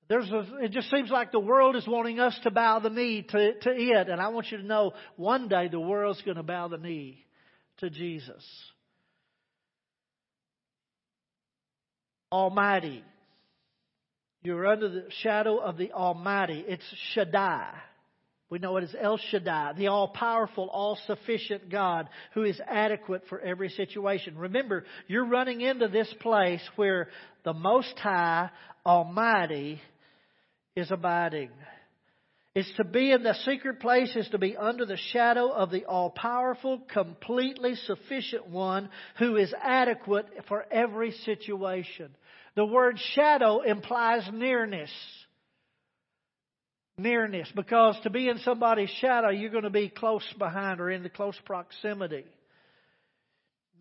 There's 0.09 0.29
a, 0.29 0.45
it 0.61 0.71
just 0.71 0.91
seems 0.91 1.09
like 1.09 1.31
the 1.31 1.39
world 1.39 1.77
is 1.77 1.87
wanting 1.87 2.19
us 2.19 2.37
to 2.43 2.51
bow 2.51 2.79
the 2.79 2.89
knee 2.89 3.21
to, 3.21 3.53
to 3.59 3.69
it. 3.69 4.09
And 4.09 4.19
I 4.19 4.27
want 4.27 4.51
you 4.51 4.57
to 4.57 4.65
know 4.65 4.91
one 5.15 5.47
day 5.47 5.69
the 5.69 5.79
world's 5.79 6.21
going 6.23 6.35
to 6.35 6.43
bow 6.43 6.67
the 6.67 6.77
knee 6.77 7.23
to 7.77 7.89
Jesus. 7.89 8.43
Almighty. 12.29 13.03
You're 14.43 14.67
under 14.67 14.89
the 14.89 15.05
shadow 15.21 15.59
of 15.59 15.77
the 15.77 15.93
Almighty. 15.93 16.63
It's 16.67 16.83
Shaddai. 17.13 17.73
We 18.49 18.57
know 18.57 18.77
it 18.77 18.83
as 18.83 18.95
El 18.99 19.17
Shaddai, 19.17 19.73
the 19.73 19.87
all 19.87 20.07
powerful, 20.07 20.69
all 20.71 20.97
sufficient 21.05 21.69
God 21.69 22.09
who 22.33 22.43
is 22.43 22.59
adequate 22.67 23.23
for 23.29 23.39
every 23.39 23.69
situation. 23.69 24.37
Remember, 24.37 24.85
you're 25.07 25.27
running 25.27 25.61
into 25.61 25.87
this 25.87 26.11
place 26.19 26.61
where 26.75 27.09
the 27.43 27.53
Most 27.53 27.97
High, 27.99 28.49
Almighty, 28.83 29.79
is 30.75 30.89
abiding. 30.89 31.51
It's 32.55 32.71
to 32.77 32.83
be 32.83 33.11
in 33.11 33.21
the 33.21 33.35
secret 33.45 33.79
place 33.79 34.15
is 34.15 34.27
to 34.29 34.39
be 34.39 34.57
under 34.57 34.85
the 34.85 34.97
shadow 35.13 35.51
of 35.51 35.69
the 35.69 35.85
all 35.85 36.09
powerful, 36.09 36.81
completely 36.91 37.75
sufficient 37.75 38.47
one 38.49 38.89
who 39.19 39.35
is 39.35 39.53
adequate 39.61 40.25
for 40.47 40.65
every 40.71 41.11
situation. 41.11 42.09
The 42.55 42.65
word 42.65 42.99
shadow 43.13 43.61
implies 43.61 44.27
nearness 44.33 44.89
nearness 46.99 47.51
because 47.55 47.97
to 48.03 48.09
be 48.09 48.27
in 48.27 48.37
somebody's 48.39 48.89
shadow, 49.01 49.29
you're 49.29 49.49
going 49.49 49.63
to 49.63 49.69
be 49.69 49.89
close 49.89 50.23
behind 50.37 50.79
or 50.79 50.91
in 50.91 51.03
the 51.03 51.09
close 51.09 51.37
proximity. 51.45 52.25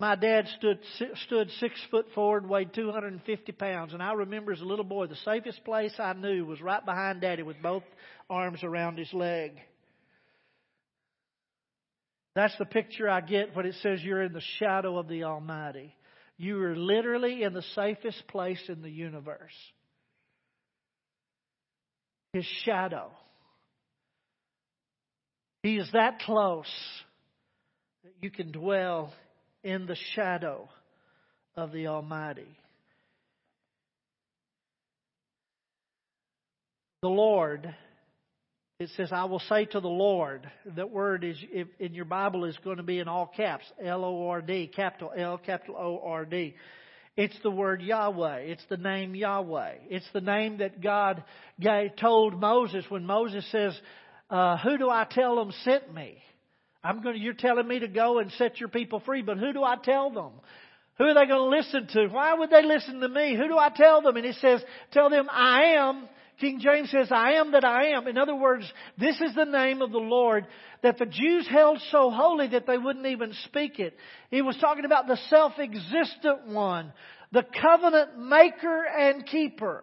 My 0.01 0.15
dad 0.15 0.47
stood 0.59 0.79
stood 1.27 1.51
six 1.59 1.75
foot 1.91 2.07
forward, 2.15 2.49
weighed 2.49 2.73
250 2.73 3.53
pounds, 3.53 3.93
and 3.93 4.03
I 4.03 4.13
remember 4.13 4.53
as 4.53 4.61
a 4.61 4.65
little 4.65 4.85
boy, 4.85 5.09
the 5.09 5.17
safest 5.25 5.65
place 5.65 5.93
I 5.99 6.13
knew 6.13 6.47
was 6.47 6.61
right 6.61 6.85
behind 6.85 7.21
Daddy 7.21 7.43
with 7.43 7.61
both 7.61 7.83
arms 8.31 8.63
around 8.63 8.99
his 8.99 9.13
leg. 9.13 9.53
That's 12.37 12.57
the 12.59 12.67
picture 12.67 13.09
I 13.09 13.21
get 13.21 13.57
when 13.57 13.67
it 13.67 13.75
says 13.83 14.01
you're 14.01 14.23
in 14.23 14.33
the 14.33 14.43
shadow 14.61 14.97
of 14.99 15.09
the 15.09 15.25
Almighty. 15.25 15.93
You 16.37 16.63
are 16.63 16.77
literally 16.77 17.43
in 17.43 17.53
the 17.53 17.65
safest 17.75 18.29
place 18.29 18.63
in 18.69 18.81
the 18.81 18.91
universe. 18.91 19.53
His 22.33 22.47
shadow. 22.65 23.11
He 25.63 25.77
is 25.77 25.89
that 25.93 26.21
close 26.21 26.67
that 28.05 28.13
you 28.21 28.31
can 28.31 28.53
dwell 28.53 29.13
in 29.65 29.87
the 29.87 29.97
shadow 30.15 30.69
of 31.57 31.73
the 31.73 31.89
Almighty. 31.89 32.47
The 37.03 37.09
Lord, 37.09 37.75
it 38.81 38.91
says, 38.97 39.11
I 39.13 39.25
will 39.25 39.41
say 39.41 39.67
to 39.67 39.81
the 39.81 39.89
Lord. 39.89 40.51
That 40.77 40.91
word 40.91 41.25
is 41.25 41.37
in 41.79 41.95
your 41.95 42.05
Bible 42.05 42.45
is 42.45 42.57
going 42.65 42.79
to 42.79 42.83
be 42.83 42.99
in 42.99 43.09
all 43.09 43.27
caps 43.27 43.65
L 43.83 44.05
O 44.05 44.29
R 44.29 44.43
D, 44.43 44.71
capital 44.75 45.13
L, 45.17 45.39
capital 45.39 45.77
O 45.77 46.01
R 46.05 46.25
D. 46.25 46.55
It's 47.19 47.37
the 47.43 47.51
word 47.51 47.83
Yahweh. 47.83 48.43
It's 48.43 48.65
the 48.69 48.77
name 48.77 49.17
Yahweh. 49.17 49.73
It's 49.91 50.09
the 50.13 50.21
name 50.21 50.59
that 50.59 50.81
God 50.81 51.25
gave, 51.59 51.97
told 51.97 52.39
Moses 52.39 52.85
when 52.91 53.05
Moses 53.05 53.45
says, 53.51 53.77
uh, 54.31 54.57
"Who 54.59 54.79
do 54.79 54.89
I 54.89 55.05
tell 55.05 55.35
them 55.35 55.51
sent 55.65 55.93
me?" 55.93 56.23
I'm 56.85 57.03
going. 57.03 57.17
To, 57.17 57.21
you're 57.21 57.35
telling 57.35 57.67
me 57.67 57.81
to 57.81 57.89
go 57.89 58.21
and 58.21 58.31
set 58.31 58.61
your 58.61 58.69
people 58.69 59.01
free, 59.01 59.23
but 59.23 59.37
who 59.37 59.53
do 59.53 59.65
I 59.65 59.75
tell 59.83 60.11
them? 60.11 60.31
Who 60.99 61.07
are 61.07 61.15
they 61.15 61.27
going 61.27 61.51
to 61.51 61.57
listen 61.57 61.89
to? 61.89 62.07
Why 62.07 62.35
would 62.35 62.51
they 62.51 62.63
listen 62.63 63.01
to 63.01 63.09
me? 63.09 63.37
Who 63.37 63.49
do 63.49 63.59
I 63.59 63.71
tell 63.71 64.01
them? 64.01 64.17
And 64.17 64.25
he 64.25 64.33
says, 64.35 64.63
"Tell 64.93 65.11
them 65.11 65.27
I 65.29 65.75
am." 65.75 66.09
King 66.41 66.61
James 66.61 66.91
says, 66.91 67.09
I 67.11 67.33
am 67.33 67.53
that 67.53 67.65
I 67.65 67.89
am. 67.97 68.07
In 68.07 68.17
other 68.17 68.35
words, 68.35 68.71
this 68.97 69.21
is 69.21 69.35
the 69.35 69.45
name 69.45 69.83
of 69.83 69.91
the 69.91 69.99
Lord 69.99 70.47
that 70.83 70.99
the 70.99 71.07
Jews 71.07 71.49
held 71.49 71.81
so 71.91 72.11
holy 72.11 72.49
that 72.49 72.67
they 72.67 72.79
wouldn't 72.79 73.07
even 73.07 73.33
speak 73.45 73.81
it. 73.81 73.97
He 74.31 74.41
was 74.41 74.57
talking 74.61 74.85
about 74.85 75.09
the 75.09 75.19
self-existent 75.29 76.47
one, 76.47 76.93
the 77.33 77.45
covenant 77.61 78.19
maker 78.19 78.85
and 78.85 79.27
keeper. 79.27 79.83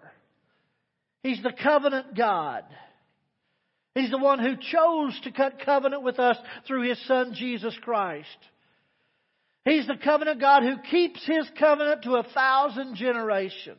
He's 1.24 1.44
the 1.44 1.54
covenant 1.62 2.16
God. 2.16 2.64
He's 3.94 4.12
the 4.12 4.18
one 4.18 4.40
who 4.40 4.56
chose 4.56 5.20
to 5.24 5.32
cut 5.32 5.60
covenant 5.66 6.04
with 6.04 6.20
us 6.20 6.38
through 6.68 6.88
His 6.88 7.06
Son 7.06 7.34
Jesus 7.34 7.76
Christ. 7.82 8.28
He's 9.66 9.88
the 9.88 9.98
covenant 10.02 10.40
God 10.40 10.64
who 10.64 10.78
keeps 10.90 11.26
His 11.26 11.50
covenant 11.60 12.04
to 12.04 12.16
a 12.16 12.24
thousand 12.24 12.96
generations. 12.96 13.78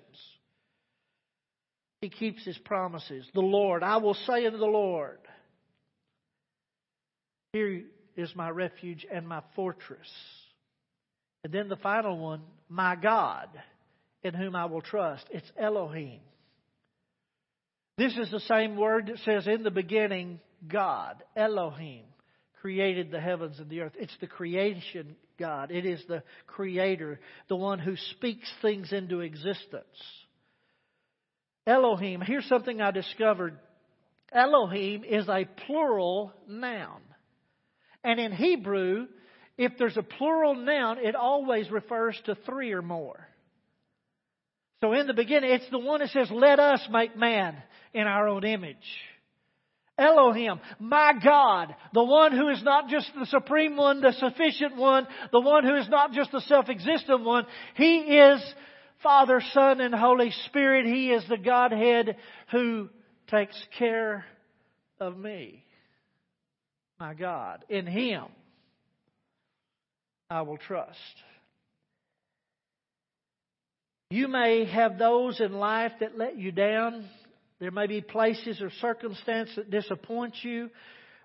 He 2.07 2.11
keeps 2.11 2.45
His 2.45 2.57
promises. 2.59 3.27
The 3.35 3.41
Lord, 3.41 3.83
I 3.83 3.97
will 3.97 4.15
say 4.15 4.47
unto 4.47 4.59
the 4.59 4.65
Lord, 4.65 5.19
Here 7.53 7.83
is 8.17 8.31
my 8.37 8.49
refuge 8.49 9.05
and 9.13 9.27
my 9.27 9.43
fortress. 9.57 10.07
And 11.43 11.53
then 11.53 11.69
the 11.69 11.75
final 11.75 12.17
one, 12.17 12.43
my 12.69 12.95
God, 12.95 13.49
in 14.23 14.35
whom 14.35 14.55
I 14.55 14.67
will 14.67 14.83
trust. 14.83 15.27
It's 15.33 15.51
Elohim. 15.59 16.21
This 17.99 18.17
is 18.17 18.31
the 18.31 18.39
same 18.39 18.77
word 18.77 19.09
that 19.09 19.19
says 19.25 19.49
in 19.49 19.65
the 19.65 19.73
beginning, 19.73 20.39
God, 20.69 21.25
Elohim, 21.35 22.05
created 22.61 23.11
the 23.11 23.21
heavens 23.21 23.59
and 23.59 23.69
the 23.69 23.81
earth. 23.81 23.95
It's 23.99 24.17
the 24.21 24.29
creation 24.29 25.17
God. 25.41 25.73
It 25.73 25.85
is 25.85 26.05
the 26.07 26.23
creator, 26.47 27.19
the 27.49 27.57
one 27.57 27.81
who 27.81 27.97
speaks 27.97 28.49
things 28.63 28.93
into 28.93 29.23
existence. 29.23 29.87
Elohim, 31.67 32.21
here's 32.21 32.49
something 32.49 32.81
I 32.81 32.91
discovered. 32.93 33.59
Elohim 34.33 35.05
is 35.05 35.29
a 35.29 35.49
plural 35.67 36.33
noun. 36.49 37.01
And 38.05 38.21
in 38.21 38.33
Hebrew, 38.33 39.07
if 39.59 39.73
there's 39.79 39.97
a 39.97 40.03
plural 40.03 40.55
noun, 40.55 40.99
it 40.99 41.17
always 41.17 41.71
refers 41.71 42.21
to 42.27 42.37
three 42.47 42.73
or 42.73 42.83
more. 42.83 43.27
So 44.81 44.93
in 44.93 45.07
the 45.07 45.15
beginning, 45.15 45.51
it's 45.51 45.69
the 45.71 45.79
one 45.79 46.01
that 46.01 46.11
says, 46.11 46.31
let 46.31 46.61
us 46.61 46.87
make 46.91 47.17
man 47.17 47.57
in 47.95 48.07
our 48.07 48.29
own 48.29 48.45
image. 48.45 48.77
Elohim, 49.99 50.61
my 50.79 51.15
God, 51.25 51.75
the 51.95 52.05
one 52.05 52.33
who 52.33 52.51
is 52.51 52.63
not 52.63 52.91
just 52.91 53.11
the 53.19 53.25
supreme 53.27 53.77
one, 53.77 54.03
the 54.03 54.13
sufficient 54.13 54.77
one, 54.77 55.09
the 55.33 55.41
one 55.41 55.65
who 55.65 55.75
is 55.77 55.89
not 55.89 56.13
just 56.13 56.31
the 56.33 56.43
self-existent 56.43 57.25
one. 57.25 57.47
He 57.77 58.01
is 58.01 58.55
Father, 59.03 59.43
Son, 59.53 59.81
and 59.81 59.95
Holy 59.95 60.31
Spirit. 60.47 60.87
He 60.87 61.11
is 61.11 61.25
the 61.29 61.37
Godhead 61.37 62.17
who 62.51 62.89
takes 63.29 63.57
care 63.79 64.25
of 65.01 65.17
me. 65.17 65.65
My 66.99 67.15
God. 67.15 67.65
In 67.69 67.87
Him, 67.87 68.25
I 70.31 70.43
will 70.43 70.59
trust. 70.59 70.99
You 74.11 74.29
may 74.29 74.65
have 74.67 74.99
those 74.99 75.41
in 75.41 75.53
life 75.53 75.93
that 76.01 76.17
let 76.17 76.39
you 76.39 76.53
down. 76.53 77.09
There 77.59 77.71
may 77.71 77.87
be 77.87 78.01
places 78.01 78.61
or 78.61 78.71
circumstances 78.81 79.57
that 79.57 79.71
disappoint 79.71 80.35
you. 80.43 80.71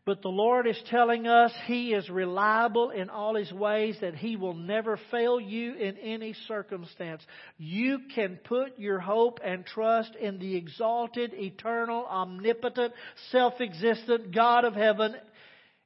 But 0.04 0.24
the 0.24 0.30
Lord 0.30 0.66
is 0.66 0.82
telling 0.90 1.28
us 1.28 1.52
He 1.66 1.94
is 1.94 2.10
reliable 2.10 2.90
in 2.90 3.12
all 3.12 3.36
His 3.36 3.52
ways, 3.52 3.98
that 4.02 4.16
He 4.16 4.36
will 4.36 4.56
never 4.56 5.00
fail 5.12 5.40
you 5.40 5.76
in 5.76 5.96
any 5.98 6.34
circumstance. 6.48 7.22
You 7.58 8.00
can 8.16 8.40
put 8.44 8.80
your 8.80 9.00
hope 9.00 9.40
and 9.44 9.64
trust 9.64 10.16
in 10.16 10.40
the 10.40 10.56
exalted, 10.56 11.34
eternal, 11.36 12.06
omnipotent, 12.06 12.94
self-existent 13.32 14.34
God 14.34 14.66
of 14.66 14.74
heaven 14.74 15.16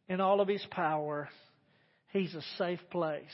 in 0.07 0.21
all 0.21 0.39
of 0.39 0.47
His 0.47 0.65
power. 0.71 1.27
He's 2.13 2.33
a 2.33 2.43
safe 2.57 2.79
place. 2.91 3.25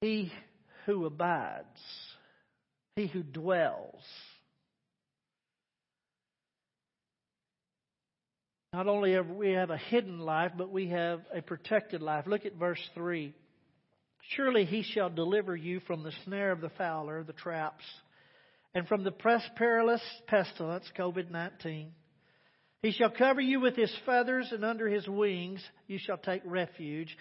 He 0.00 0.32
who 0.84 1.06
abides, 1.06 1.64
he 2.96 3.06
who 3.06 3.22
dwells. 3.22 4.02
Not 8.74 8.88
only 8.88 9.12
have 9.12 9.28
we 9.28 9.50
have 9.52 9.70
a 9.70 9.76
hidden 9.76 10.18
life, 10.18 10.50
but 10.58 10.68
we 10.68 10.88
have 10.88 11.20
a 11.32 11.40
protected 11.40 12.02
life. 12.02 12.26
Look 12.26 12.44
at 12.44 12.56
verse 12.56 12.80
3. 12.94 13.32
Surely 14.30 14.64
he 14.64 14.82
shall 14.82 15.08
deliver 15.08 15.54
you 15.54 15.78
from 15.86 16.02
the 16.02 16.10
snare 16.24 16.50
of 16.50 16.60
the 16.60 16.70
fowler, 16.70 17.22
the 17.22 17.34
traps, 17.34 17.84
and 18.74 18.88
from 18.88 19.04
the 19.04 19.12
perilous 19.12 20.02
pestilence, 20.26 20.90
COVID 20.98 21.30
19. 21.30 21.92
He 22.82 22.90
shall 22.90 23.10
cover 23.10 23.40
you 23.40 23.60
with 23.60 23.76
his 23.76 23.94
feathers, 24.04 24.48
and 24.50 24.64
under 24.64 24.88
his 24.88 25.06
wings 25.06 25.64
you 25.86 26.00
shall 26.04 26.18
take 26.18 26.42
refuge. 26.44 27.16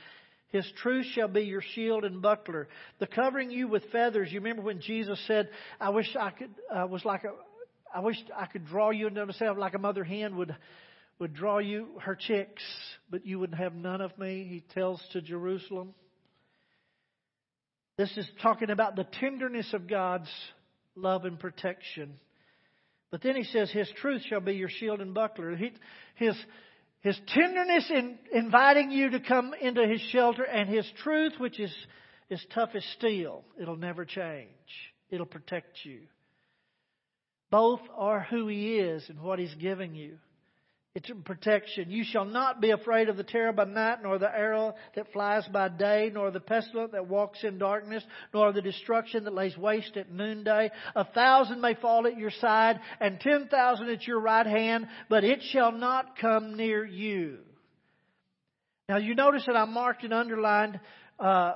His 0.48 0.66
truth 0.82 1.06
shall 1.14 1.28
be 1.28 1.42
your 1.42 1.62
shield 1.76 2.04
and 2.04 2.20
buckler. 2.20 2.68
The 2.98 3.06
covering 3.06 3.52
you 3.52 3.68
with 3.68 3.92
feathers. 3.92 4.32
You 4.32 4.40
remember 4.40 4.64
when 4.64 4.82
Jesus 4.82 5.24
said, 5.28 5.50
"I 5.80 5.92
wish 5.92 6.16
I 6.20 6.32
could 6.32 6.50
uh, 6.76 6.88
was 6.88 7.06
like 7.06 7.26
a, 7.26 7.34
I 7.96 8.00
wish 8.00 8.18
I 8.36 8.48
could 8.48 8.66
draw 8.66 8.90
you 8.90 9.06
into 9.06 9.24
myself 9.24 9.56
like 9.56 9.76
a 9.76 9.80
mother 9.80 10.04
hen 10.04 10.36
would 10.38 10.56
would 11.20 11.34
draw 11.34 11.60
you 11.60 12.00
her 12.02 12.16
chicks, 12.16 12.64
but 13.10 13.26
you 13.26 13.40
would 13.40 13.54
have 13.54 13.76
none 13.76 14.02
of 14.02 14.18
me." 14.18 14.44
He 14.46 14.62
tells 14.74 15.06
to 15.12 15.22
Jerusalem. 15.22 15.94
This 17.98 18.16
is 18.18 18.30
talking 18.42 18.72
about 18.72 18.96
the 18.96 19.04
tenderness 19.04 19.72
of 19.74 19.88
God's 19.88 20.30
love 20.96 21.26
and 21.26 21.40
protection. 21.40 22.20
But 23.12 23.22
then 23.22 23.36
he 23.36 23.44
says, 23.44 23.70
His 23.70 23.90
truth 23.98 24.24
shall 24.24 24.40
be 24.40 24.54
your 24.54 24.70
shield 24.70 25.00
and 25.00 25.14
buckler. 25.14 25.56
He, 25.56 25.74
his 26.16 26.36
his 27.04 27.20
tenderness 27.28 27.92
in 27.94 28.18
inviting 28.32 28.90
you 28.90 29.10
to 29.10 29.20
come 29.20 29.54
into 29.62 29.86
His 29.86 30.00
shelter, 30.12 30.44
and 30.44 30.70
His 30.70 30.90
truth, 31.04 31.34
which 31.38 31.60
is 31.60 31.74
as 32.32 32.44
tough 32.54 32.70
as 32.76 32.84
steel. 32.98 33.44
It'll 33.62 33.76
never 33.76 34.06
change. 34.06 34.48
It'll 35.10 35.26
protect 35.26 35.80
you. 35.84 36.00
Both 37.52 37.82
are 37.94 38.22
who 38.22 38.48
He 38.48 38.78
is 38.78 39.04
and 39.10 39.20
what 39.20 39.38
He's 39.38 39.54
giving 39.56 39.96
you. 39.96 40.18
It's 40.96 41.10
protection. 41.26 41.90
You 41.90 42.04
shall 42.04 42.26
not 42.26 42.62
be 42.62 42.70
afraid 42.70 43.10
of 43.10 43.18
the 43.18 43.24
terror 43.24 43.52
by 43.52 43.64
night, 43.64 44.04
nor 44.04 44.20
the 44.20 44.30
arrow 44.30 44.76
that 44.96 45.12
flies 45.12 45.44
by 45.52 45.70
day, 45.70 46.12
nor 46.14 46.30
the 46.30 46.40
pestilence 46.40 46.92
that 46.92 47.08
walks 47.08 47.44
in 47.44 47.58
darkness, 47.58 48.04
nor 48.32 48.54
the 48.54 48.62
destruction 48.62 49.24
that 49.24 49.34
lays 49.34 49.58
waste 49.58 49.98
at 49.98 50.12
noonday. 50.12 50.70
A 50.96 51.04
thousand 51.04 51.62
may 51.62 51.74
fall 51.74 52.06
at 52.06 52.20
your 52.20 52.30
side, 52.30 52.80
and 53.00 53.20
ten 53.20 53.48
thousand 53.48 53.90
at 53.90 54.06
your 54.06 54.20
right 54.20 54.46
hand, 54.46 54.88
but 55.10 55.24
it 55.24 55.42
shall 55.52 55.72
not 55.72 56.16
come 56.20 56.56
near 56.56 56.86
you. 56.86 57.40
Now 58.88 58.98
you 58.98 59.16
notice 59.16 59.46
that 59.48 59.56
I 59.56 59.66
marked 59.66 60.04
and 60.04 60.14
underlined 60.14 60.80
uh, 61.20 61.54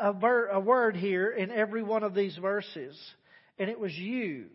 a, 0.00 0.12
ver- 0.14 0.48
a 0.48 0.58
word 0.58 0.96
here 0.96 1.30
in 1.30 1.52
every 1.52 1.84
one 1.84 2.02
of 2.02 2.12
these 2.12 2.36
verses, 2.36 2.98
and 3.56 3.70
it 3.70 3.78
was 3.78 3.96
you. 3.96 4.46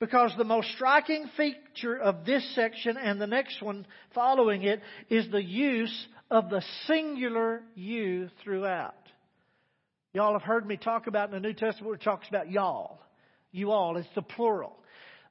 Because 0.00 0.32
the 0.36 0.44
most 0.44 0.70
striking 0.72 1.26
feature 1.36 1.96
of 1.96 2.24
this 2.24 2.54
section 2.54 2.96
and 2.96 3.20
the 3.20 3.26
next 3.26 3.60
one 3.60 3.86
following 4.14 4.62
it 4.62 4.80
is 5.10 5.30
the 5.30 5.44
use 5.44 6.06
of 6.30 6.48
the 6.48 6.62
singular 6.86 7.62
you 7.74 8.30
throughout. 8.42 8.94
Y'all 10.14 10.32
have 10.32 10.42
heard 10.42 10.66
me 10.66 10.78
talk 10.78 11.06
about 11.06 11.28
in 11.28 11.34
the 11.34 11.46
New 11.46 11.52
Testament 11.52 11.86
where 11.86 11.94
it 11.96 12.02
talks 12.02 12.26
about 12.28 12.50
y'all. 12.50 12.98
You 13.52 13.72
all, 13.72 13.98
it's 13.98 14.08
the 14.14 14.22
plural. 14.22 14.76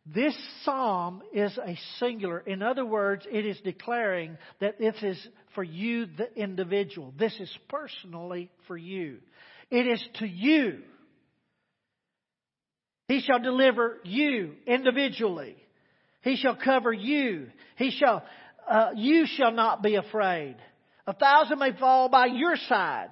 This 0.06 0.38
psalm 0.64 1.24
is 1.34 1.58
a 1.58 1.78
singular. 1.98 2.40
In 2.40 2.62
other 2.62 2.86
words, 2.86 3.26
it 3.30 3.46
is 3.46 3.60
declaring 3.62 4.38
that 4.62 4.78
this 4.78 4.96
is 5.02 5.28
for 5.56 5.64
you, 5.64 6.06
the 6.06 6.32
individual. 6.36 7.14
This 7.18 7.38
is 7.40 7.52
personally 7.70 8.52
for 8.68 8.78
you. 8.78 9.18
It 9.72 9.88
is 9.88 10.04
to 10.20 10.28
you 10.28 10.84
he 13.10 13.22
shall 13.22 13.40
deliver 13.40 13.98
you 14.04 14.54
individually. 14.68 15.56
He 16.22 16.36
shall 16.36 16.56
cover 16.56 16.94
you. 16.94 17.48
He 17.76 17.90
shall, 17.90 18.24
uh, 18.70 18.92
you 18.96 19.26
shall 19.26 19.52
not 19.52 19.82
be 19.82 19.96
afraid. 19.96 20.56
A 21.08 21.14
thousand 21.14 21.58
may 21.58 21.72
fall 21.74 22.08
by 22.10 22.28
your 22.28 22.56
side, 22.56 23.10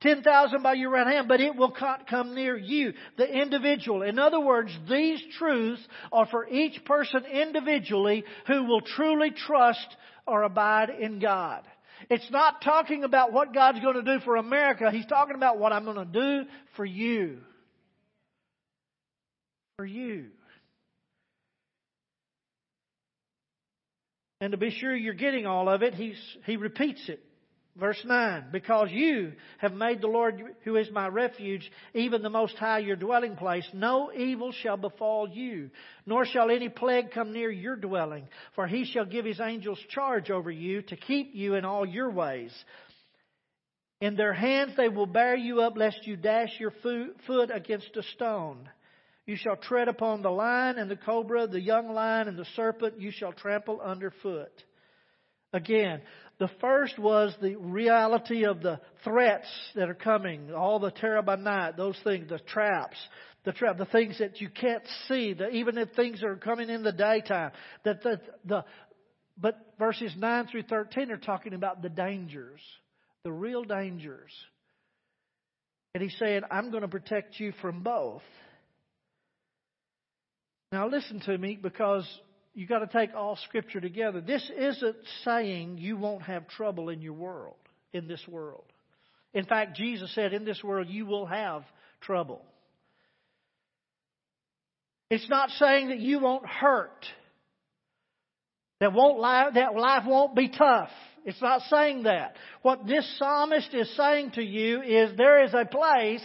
ten 0.00 0.22
thousand 0.22 0.62
by 0.62 0.74
your 0.74 0.90
right 0.90 1.06
hand, 1.08 1.26
but 1.26 1.40
it 1.40 1.56
will 1.56 1.74
not 1.80 2.06
come 2.06 2.32
near 2.36 2.56
you, 2.56 2.92
the 3.18 3.26
individual. 3.26 4.02
In 4.02 4.20
other 4.20 4.38
words, 4.38 4.70
these 4.88 5.20
truths 5.36 5.82
are 6.12 6.26
for 6.26 6.48
each 6.48 6.84
person 6.84 7.24
individually 7.24 8.22
who 8.46 8.66
will 8.66 8.82
truly 8.82 9.32
trust 9.32 9.96
or 10.28 10.44
abide 10.44 10.90
in 10.90 11.18
God. 11.18 11.62
It's 12.08 12.30
not 12.30 12.62
talking 12.62 13.02
about 13.02 13.32
what 13.32 13.52
God's 13.52 13.80
going 13.80 13.96
to 13.96 14.18
do 14.18 14.24
for 14.24 14.36
America. 14.36 14.92
He's 14.92 15.06
talking 15.06 15.34
about 15.34 15.58
what 15.58 15.72
I'm 15.72 15.84
going 15.84 15.96
to 15.96 16.04
do 16.04 16.48
for 16.76 16.84
you 16.84 17.40
for 19.80 19.86
you. 19.86 20.26
And 24.42 24.52
to 24.52 24.58
be 24.58 24.70
sure 24.70 24.94
you're 24.94 25.14
getting 25.14 25.46
all 25.46 25.70
of 25.70 25.82
it, 25.82 25.94
he's, 25.94 26.20
he 26.44 26.58
repeats 26.58 27.00
it. 27.08 27.24
Verse 27.78 28.02
9, 28.04 28.48
because 28.52 28.88
you 28.90 29.32
have 29.56 29.72
made 29.72 30.02
the 30.02 30.06
Lord, 30.06 30.42
who 30.64 30.76
is 30.76 30.90
my 30.92 31.08
refuge, 31.08 31.70
even 31.94 32.20
the 32.20 32.28
Most 32.28 32.56
High, 32.56 32.80
your 32.80 32.96
dwelling 32.96 33.36
place, 33.36 33.66
no 33.72 34.12
evil 34.12 34.52
shall 34.52 34.76
befall 34.76 35.26
you, 35.26 35.70
nor 36.04 36.26
shall 36.26 36.50
any 36.50 36.68
plague 36.68 37.12
come 37.12 37.32
near 37.32 37.50
your 37.50 37.76
dwelling. 37.76 38.28
For 38.54 38.66
he 38.66 38.84
shall 38.84 39.06
give 39.06 39.24
his 39.24 39.40
angels 39.40 39.78
charge 39.88 40.30
over 40.30 40.50
you 40.50 40.82
to 40.82 40.96
keep 40.96 41.34
you 41.34 41.54
in 41.54 41.64
all 41.64 41.86
your 41.86 42.10
ways. 42.10 42.52
In 44.02 44.14
their 44.14 44.34
hands 44.34 44.72
they 44.76 44.90
will 44.90 45.06
bear 45.06 45.36
you 45.36 45.62
up, 45.62 45.78
lest 45.78 46.06
you 46.06 46.16
dash 46.16 46.50
your 46.58 46.74
foot 46.82 47.50
against 47.50 47.96
a 47.96 48.02
stone. 48.14 48.68
You 49.30 49.36
shall 49.36 49.54
tread 49.54 49.86
upon 49.86 50.22
the 50.22 50.30
lion 50.30 50.76
and 50.76 50.90
the 50.90 50.96
cobra, 50.96 51.46
the 51.46 51.60
young 51.60 51.88
lion 51.94 52.26
and 52.26 52.36
the 52.36 52.48
serpent 52.56 53.00
you 53.00 53.12
shall 53.12 53.32
trample 53.32 53.80
underfoot. 53.80 54.50
Again, 55.52 56.00
the 56.40 56.50
first 56.60 56.98
was 56.98 57.32
the 57.40 57.54
reality 57.54 58.44
of 58.44 58.60
the 58.60 58.80
threats 59.04 59.46
that 59.76 59.88
are 59.88 59.94
coming, 59.94 60.52
all 60.52 60.80
the 60.80 60.90
terror 60.90 61.22
by 61.22 61.36
night, 61.36 61.76
those 61.76 61.96
things, 62.02 62.28
the 62.28 62.40
traps, 62.40 62.96
the 63.44 63.52
trap, 63.52 63.78
the 63.78 63.84
things 63.84 64.18
that 64.18 64.40
you 64.40 64.48
can't 64.48 64.82
see, 65.06 65.32
the, 65.32 65.48
even 65.50 65.78
if 65.78 65.90
things 65.92 66.24
are 66.24 66.34
coming 66.34 66.68
in 66.68 66.82
the 66.82 66.90
daytime. 66.90 67.52
That 67.84 68.02
the, 68.02 68.20
the, 68.44 68.64
but 69.38 69.74
verses 69.78 70.12
9 70.18 70.48
through 70.48 70.64
13 70.64 71.12
are 71.12 71.18
talking 71.18 71.54
about 71.54 71.82
the 71.82 71.88
dangers, 71.88 72.60
the 73.22 73.30
real 73.30 73.62
dangers. 73.62 74.32
And 75.94 76.02
he's 76.02 76.18
saying, 76.18 76.42
I'm 76.50 76.72
going 76.72 76.82
to 76.82 76.88
protect 76.88 77.38
you 77.38 77.52
from 77.62 77.84
both. 77.84 78.22
Now 80.72 80.88
listen 80.88 81.20
to 81.20 81.36
me 81.36 81.58
because 81.60 82.06
you 82.54 82.66
got 82.66 82.80
to 82.80 82.86
take 82.86 83.14
all 83.14 83.36
scripture 83.44 83.80
together. 83.80 84.20
This 84.20 84.48
isn't 84.56 84.96
saying 85.24 85.78
you 85.78 85.96
won't 85.96 86.22
have 86.22 86.48
trouble 86.48 86.88
in 86.88 87.00
your 87.00 87.14
world, 87.14 87.56
in 87.92 88.06
this 88.06 88.22
world. 88.28 88.64
In 89.34 89.44
fact, 89.44 89.76
Jesus 89.76 90.14
said, 90.14 90.32
in 90.32 90.44
this 90.44 90.62
world 90.62 90.88
you 90.88 91.06
will 91.06 91.26
have 91.26 91.62
trouble. 92.00 92.42
It's 95.10 95.28
not 95.28 95.50
saying 95.50 95.88
that 95.88 95.98
you 95.98 96.20
won't 96.20 96.46
hurt. 96.46 97.04
That 98.78 98.92
won't 98.92 99.18
life, 99.18 99.54
that 99.54 99.74
life 99.74 100.04
won't 100.06 100.34
be 100.34 100.48
tough. 100.48 100.88
It's 101.24 101.42
not 101.42 101.62
saying 101.68 102.04
that. 102.04 102.36
What 102.62 102.86
this 102.86 103.18
psalmist 103.18 103.74
is 103.74 103.94
saying 103.96 104.32
to 104.32 104.42
you 104.42 104.80
is 104.82 105.16
there 105.16 105.44
is 105.44 105.52
a 105.52 105.66
place 105.66 106.24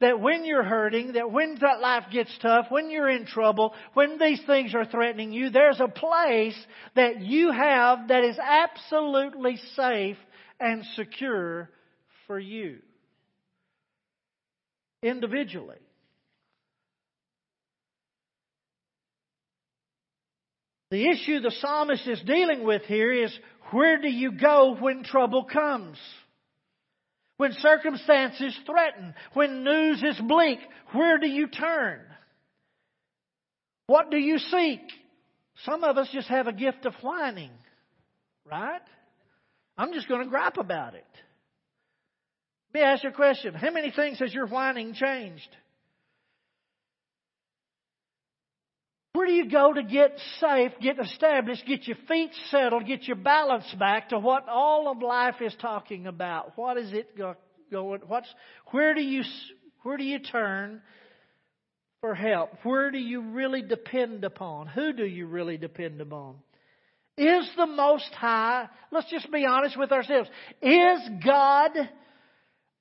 that 0.00 0.20
when 0.20 0.44
you're 0.44 0.62
hurting, 0.62 1.14
that 1.14 1.32
when 1.32 1.56
that 1.60 1.80
life 1.80 2.04
gets 2.12 2.36
tough, 2.40 2.66
when 2.68 2.90
you're 2.90 3.10
in 3.10 3.26
trouble, 3.26 3.74
when 3.94 4.18
these 4.18 4.40
things 4.46 4.74
are 4.74 4.84
threatening 4.84 5.32
you, 5.32 5.50
there's 5.50 5.80
a 5.80 5.88
place 5.88 6.56
that 6.94 7.20
you 7.20 7.50
have 7.50 8.08
that 8.08 8.22
is 8.22 8.38
absolutely 8.38 9.58
safe 9.74 10.16
and 10.60 10.84
secure 10.94 11.68
for 12.26 12.38
you. 12.38 12.78
Individually. 15.02 15.78
The 20.90 21.08
issue 21.10 21.40
the 21.40 21.50
psalmist 21.50 22.06
is 22.06 22.20
dealing 22.22 22.64
with 22.64 22.82
here 22.82 23.12
is 23.12 23.36
where 23.72 24.00
do 24.00 24.08
you 24.08 24.32
go 24.32 24.76
when 24.78 25.02
trouble 25.02 25.44
comes? 25.44 25.98
When 27.38 27.52
circumstances 27.52 28.58
threaten, 28.66 29.14
when 29.32 29.64
news 29.64 30.02
is 30.02 30.20
bleak, 30.20 30.58
where 30.92 31.18
do 31.18 31.28
you 31.28 31.46
turn? 31.46 32.00
What 33.86 34.10
do 34.10 34.18
you 34.18 34.38
seek? 34.38 34.80
Some 35.64 35.84
of 35.84 35.96
us 35.96 36.08
just 36.12 36.28
have 36.28 36.48
a 36.48 36.52
gift 36.52 36.84
of 36.84 36.94
whining, 37.00 37.52
right? 38.44 38.82
I'm 39.76 39.92
just 39.92 40.08
going 40.08 40.22
to 40.22 40.28
gripe 40.28 40.58
about 40.58 40.94
it. 40.94 41.06
Let 42.74 42.80
me 42.80 42.86
ask 42.86 43.04
you 43.04 43.10
a 43.10 43.12
question. 43.12 43.54
How 43.54 43.70
many 43.70 43.92
things 43.92 44.18
has 44.18 44.34
your 44.34 44.46
whining 44.46 44.92
changed? 44.94 45.48
Where 49.18 49.26
do 49.26 49.32
you 49.32 49.50
go 49.50 49.72
to 49.72 49.82
get 49.82 50.16
safe, 50.38 50.70
get 50.80 51.00
established, 51.00 51.66
get 51.66 51.88
your 51.88 51.96
feet 52.06 52.30
settled, 52.52 52.86
get 52.86 53.02
your 53.02 53.16
balance 53.16 53.66
back 53.76 54.10
to 54.10 54.18
what 54.20 54.48
all 54.48 54.88
of 54.88 55.02
life 55.02 55.34
is 55.40 55.52
talking 55.60 56.06
about? 56.06 56.52
What 56.54 56.76
is 56.76 56.92
it 56.92 57.18
going? 57.18 58.00
What's 58.06 58.32
where 58.70 58.94
do 58.94 59.02
you 59.02 59.24
where 59.82 59.96
do 59.96 60.04
you 60.04 60.20
turn 60.20 60.82
for 62.00 62.14
help? 62.14 62.50
Where 62.62 62.92
do 62.92 62.98
you 62.98 63.22
really 63.22 63.60
depend 63.60 64.22
upon? 64.22 64.68
Who 64.68 64.92
do 64.92 65.04
you 65.04 65.26
really 65.26 65.56
depend 65.56 66.00
upon? 66.00 66.36
Is 67.16 67.50
the 67.56 67.66
Most 67.66 68.12
High, 68.12 68.68
let's 68.92 69.10
just 69.10 69.32
be 69.32 69.44
honest 69.44 69.76
with 69.76 69.90
ourselves, 69.90 70.30
is 70.62 71.00
God 71.26 71.72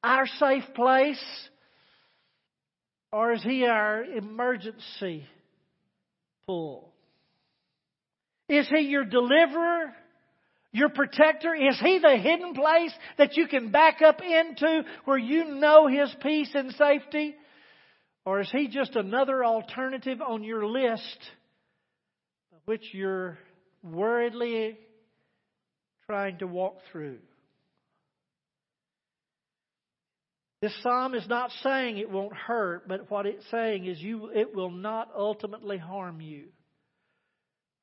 our 0.04 0.28
safe 0.28 0.65
place? 0.76 1.50
Or 3.12 3.32
is 3.32 3.41
He 3.41 3.65
our 3.65 4.04
emergency 4.04 5.26
pool? 6.48 6.94
Is 8.50 8.68
He 8.70 8.82
your 8.84 9.04
deliverer? 9.04 9.94
Your 10.72 10.90
protector? 10.90 11.54
Is 11.54 11.80
He 11.80 12.00
the 12.00 12.18
hidden 12.18 12.54
place 12.54 12.94
that 13.18 13.38
you 13.38 13.48
can 13.48 13.72
back 13.72 14.02
up 14.02 14.22
into 14.22 14.84
where 15.06 15.18
you 15.18 15.46
know 15.46 15.88
His 15.88 16.14
peace 16.24 16.50
and 16.56 16.72
safety? 16.74 17.36
Or 18.26 18.40
is 18.40 18.50
He 18.52 18.68
just 18.68 18.96
another 18.96 19.44
alternative 19.44 20.22
on 20.22 20.44
your 20.44 20.66
list 20.66 21.18
which 22.66 22.84
you're 22.94 23.38
worriedly 23.84 24.78
trying 26.06 26.38
to 26.40 26.48
walk 26.48 26.78
through? 26.92 27.20
This 30.62 30.74
psalm 30.82 31.13
is 31.13 31.28
not 31.28 31.52
saying 31.63 31.98
it 31.98 32.10
won't 32.10 32.34
hurt, 32.34 32.88
but 32.88 33.12
what 33.12 33.28
it's 33.28 33.46
saying 33.52 33.86
is 33.86 34.02
you, 34.02 34.32
it 34.34 34.56
will 34.56 34.72
not 34.72 35.10
ultimately 35.15 35.78
harm 35.78 36.20
you. 36.20 36.46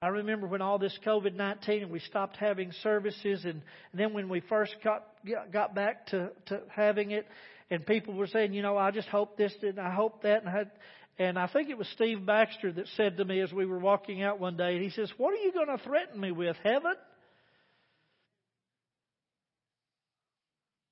I 0.02 0.08
remember 0.08 0.46
when 0.46 0.60
all 0.60 0.78
this 0.78 0.98
COVID 1.06 1.34
19 1.34 1.84
and 1.84 1.90
we 1.90 2.00
stopped 2.00 2.36
having 2.36 2.72
services, 2.82 3.44
and, 3.44 3.62
and 3.92 4.00
then 4.00 4.12
when 4.12 4.28
we 4.28 4.40
first 4.40 4.74
got, 4.82 5.06
got 5.52 5.74
back 5.74 6.08
to, 6.08 6.30
to 6.46 6.62
having 6.68 7.12
it, 7.12 7.26
and 7.70 7.86
people 7.86 8.14
were 8.14 8.26
saying, 8.26 8.52
you 8.52 8.60
know, 8.60 8.76
I 8.76 8.90
just 8.90 9.08
hope 9.08 9.38
this 9.38 9.54
and 9.62 9.78
I 9.78 9.94
hope 9.94 10.22
that. 10.22 10.40
And 10.40 10.48
I, 10.48 10.52
had, 10.52 10.70
and 11.18 11.38
I 11.38 11.46
think 11.46 11.70
it 11.70 11.78
was 11.78 11.88
Steve 11.94 12.26
Baxter 12.26 12.72
that 12.72 12.86
said 12.96 13.16
to 13.16 13.24
me 13.24 13.40
as 13.40 13.52
we 13.52 13.66
were 13.66 13.78
walking 13.78 14.22
out 14.22 14.40
one 14.40 14.56
day, 14.56 14.78
he 14.82 14.90
says, 14.90 15.10
What 15.16 15.32
are 15.32 15.36
you 15.36 15.52
going 15.52 15.68
to 15.68 15.82
threaten 15.82 16.20
me 16.20 16.32
with? 16.32 16.56
Heaven? 16.62 16.94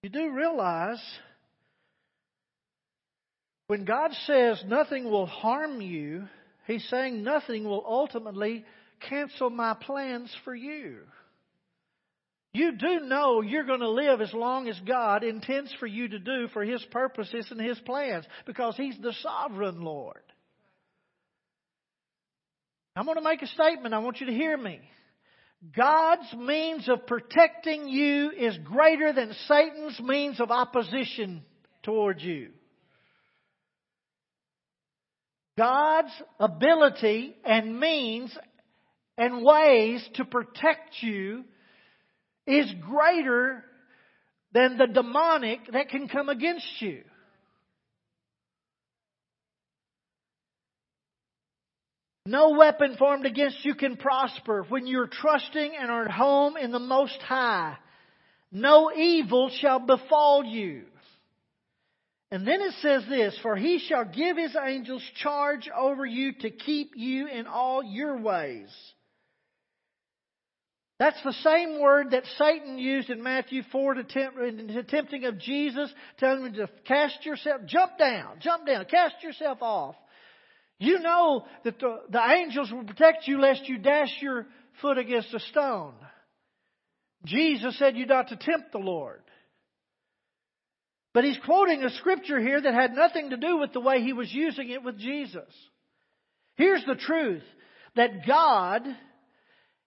You 0.05 0.11
do 0.11 0.31
realize 0.31 1.03
when 3.73 3.87
God 3.87 4.11
says 4.27 4.63
nothing 4.67 5.11
will 5.11 5.25
harm 5.25 5.81
you, 5.81 6.29
He's 6.67 6.87
saying 6.91 7.23
nothing 7.23 7.65
will 7.65 7.83
ultimately 7.87 8.67
cancel 9.09 9.49
my 9.49 9.73
plans 9.73 10.31
for 10.45 10.55
you. 10.55 10.99
You 12.53 12.77
do 12.77 13.01
know 13.01 13.41
you're 13.41 13.65
going 13.65 13.81
to 13.81 13.89
live 13.89 14.21
as 14.21 14.35
long 14.35 14.69
as 14.69 14.79
God 14.87 15.25
intends 15.25 15.75
for 15.81 15.87
you 15.87 16.07
to 16.07 16.19
do 16.19 16.49
for 16.53 16.63
His 16.63 16.85
purposes 16.91 17.47
and 17.51 17.59
His 17.59 17.79
plans 17.79 18.27
because 18.45 18.77
He's 18.77 18.99
the 19.01 19.15
sovereign 19.23 19.81
Lord. 19.81 20.21
I'm 22.95 23.07
going 23.07 23.17
to 23.17 23.25
make 23.25 23.41
a 23.41 23.47
statement. 23.47 23.95
I 23.95 24.01
want 24.01 24.21
you 24.21 24.27
to 24.27 24.35
hear 24.35 24.59
me. 24.59 24.81
God's 25.75 26.31
means 26.35 26.91
of 26.91 27.07
protecting 27.07 27.89
you 27.89 28.33
is 28.33 28.55
greater 28.65 29.15
than 29.15 29.33
Satan's 29.49 29.99
means 29.99 30.41
of 30.41 30.51
opposition 30.51 31.41
towards 31.83 32.23
you. 32.23 32.51
God's 35.57 36.13
ability 36.41 37.37
and 37.45 37.79
means 37.79 38.37
and 39.19 39.45
ways 39.45 40.07
to 40.15 40.25
protect 40.25 41.03
you 41.03 41.45
is 42.47 42.73
greater 42.81 43.63
than 44.53 44.79
the 44.79 44.87
demonic 44.87 45.61
that 45.73 45.89
can 45.91 46.09
come 46.09 46.29
against 46.29 46.67
you. 46.81 47.03
No 52.25 52.51
weapon 52.51 52.97
formed 52.99 53.27
against 53.27 53.65
you 53.65 53.75
can 53.75 53.97
prosper 53.97 54.65
when 54.69 54.87
you're 54.87 55.09
trusting 55.09 55.73
and 55.79 55.91
are 55.91 56.05
at 56.05 56.11
home 56.11 56.57
in 56.57 56.71
the 56.71 56.79
Most 56.79 57.21
High. 57.21 57.77
No 58.53 58.93
evil 58.95 59.51
shall 59.61 59.81
befall 59.81 60.45
you. 60.45 60.85
And 62.33 62.47
then 62.47 62.63
it 62.63 62.73
says 62.81 63.05
this, 63.11 63.39
for 63.43 63.57
he 63.57 63.79
shall 63.79 64.07
give 64.07 64.39
his 64.39 64.57
angels 64.57 65.03
charge 65.17 65.69
over 65.69 66.07
you 66.07 66.33
to 66.41 66.51
keep 66.51 66.93
you 66.97 67.27
in 67.29 67.47
all 67.47 67.85
your 67.85 68.17
ways. 68.17 68.71
That's 70.99 71.23
the 71.25 71.35
same 71.35 71.79
word 71.79 72.13
that 72.13 72.25
Satan 72.39 72.79
used 72.79 73.11
in 73.11 73.23
Matthew 73.23 73.63
4 73.71 73.95
to 73.95 74.05
tempt, 74.05 74.39
in 74.39 74.85
tempting 74.89 75.27
of 75.27 75.39
Jesus, 75.41 75.93
telling 76.17 76.47
him 76.47 76.55
to 76.55 76.71
cast 76.87 77.27
yourself, 77.27 77.67
jump 77.67 77.99
down, 77.99 78.39
jump 78.41 78.67
down, 78.67 78.87
cast 78.87 79.23
yourself 79.23 79.59
off. 79.61 79.97
You 80.79 81.01
know 81.01 81.45
that 81.65 81.79
the, 81.81 81.99
the 82.09 82.31
angels 82.31 82.73
will 82.73 82.85
protect 82.85 83.29
you 83.29 83.43
lest 83.43 83.69
you 83.69 83.77
dash 83.77 84.23
your 84.23 84.47
foot 84.81 84.97
against 84.97 85.35
a 85.35 85.41
stone. 85.41 85.93
Jesus 87.27 87.79
said 87.79 87.95
you 87.95 88.07
not 88.07 88.29
to 88.29 88.37
tempt 88.37 88.73
the 88.73 88.79
Lord. 88.79 89.21
But 91.15 91.25
he's 91.25 91.39
quoting 91.45 91.85
a 91.85 91.91
scripture 91.91 92.41
here 92.41 92.61
that 92.61 92.75
had 92.75 92.95
nothing 92.95 93.31
to 93.31 93.37
do 93.37 93.59
with 93.59 93.73
the 93.73 93.81
way 93.81 94.01
he 94.01 94.13
was 94.13 94.33
using 94.33 94.71
it 94.71 94.83
with 94.83 94.99
Jesus. 94.99 95.49
Here's 96.57 96.85
the 96.87 96.95
truth 96.95 97.43
that 97.97 98.27
God 98.27 98.83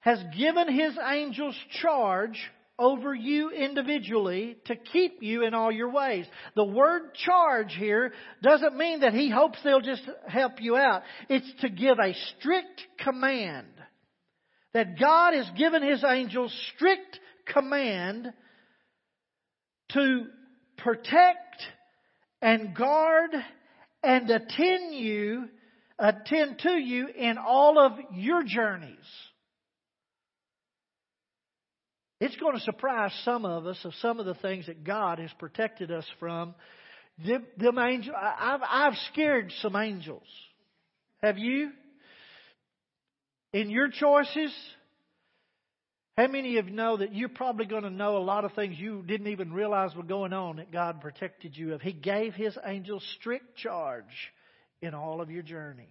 has 0.01 0.23
given 0.37 0.71
his 0.71 0.95
angels 1.03 1.55
charge 1.81 2.39
over 2.77 3.15
you 3.15 3.49
individually 3.51 4.57
to 4.65 4.75
keep 4.75 5.23
you 5.23 5.43
in 5.43 5.53
all 5.53 5.71
your 5.71 5.89
ways. 5.89 6.25
The 6.55 6.65
word 6.65 7.13
charge 7.15 7.73
here 7.73 8.13
doesn't 8.43 8.77
mean 8.77 8.99
that 8.99 9.13
he 9.13 9.29
hopes 9.29 9.57
they'll 9.63 9.81
just 9.81 10.03
help 10.27 10.61
you 10.61 10.75
out. 10.75 11.03
It's 11.29 11.51
to 11.61 11.69
give 11.69 11.97
a 11.97 12.13
strict 12.37 12.85
command. 12.99 13.67
That 14.73 14.99
God 14.99 15.33
has 15.33 15.49
given 15.57 15.81
his 15.81 16.03
angels 16.03 16.53
strict 16.75 17.19
command 17.47 18.31
to 19.93 20.25
protect 20.85 21.63
and 22.43 22.75
guard 22.75 23.31
and 24.03 24.29
attend 24.29 24.93
you, 24.93 25.45
attend 25.97 26.59
to 26.59 26.73
you 26.79 27.07
in 27.07 27.39
all 27.39 27.79
of 27.79 27.93
your 28.13 28.43
journeys. 28.43 28.95
It's 32.21 32.35
going 32.37 32.53
to 32.53 32.61
surprise 32.61 33.11
some 33.25 33.45
of 33.45 33.65
us 33.65 33.79
of 33.83 33.93
some 33.95 34.19
of 34.19 34.27
the 34.27 34.35
things 34.35 34.67
that 34.67 34.83
God 34.83 35.17
has 35.17 35.31
protected 35.39 35.91
us 35.91 36.05
from. 36.19 36.53
Them, 37.25 37.45
them 37.57 37.79
angels, 37.79 38.15
I've, 38.17 38.61
I've 38.69 38.97
scared 39.11 39.51
some 39.61 39.75
angels. 39.75 40.27
Have 41.23 41.39
you? 41.39 41.71
In 43.53 43.71
your 43.71 43.89
choices? 43.89 44.53
How 46.17 46.27
many 46.27 46.57
of 46.57 46.69
you 46.69 46.73
know 46.73 46.97
that 46.97 47.13
you're 47.13 47.27
probably 47.27 47.65
going 47.65 47.83
to 47.83 47.89
know 47.89 48.17
a 48.17 48.19
lot 48.19 48.45
of 48.45 48.53
things 48.53 48.79
you 48.79 49.03
didn't 49.05 49.27
even 49.27 49.51
realize 49.51 49.93
were 49.95 50.03
going 50.03 50.31
on 50.31 50.57
that 50.57 50.71
God 50.71 51.01
protected 51.01 51.57
you 51.57 51.73
of? 51.73 51.81
He 51.81 51.91
gave 51.91 52.33
His 52.33 52.57
angels 52.65 53.05
strict 53.19 53.57
charge 53.57 54.31
in 54.81 54.93
all 54.93 55.19
of 55.19 55.29
your 55.29 55.43
journeys. 55.43 55.87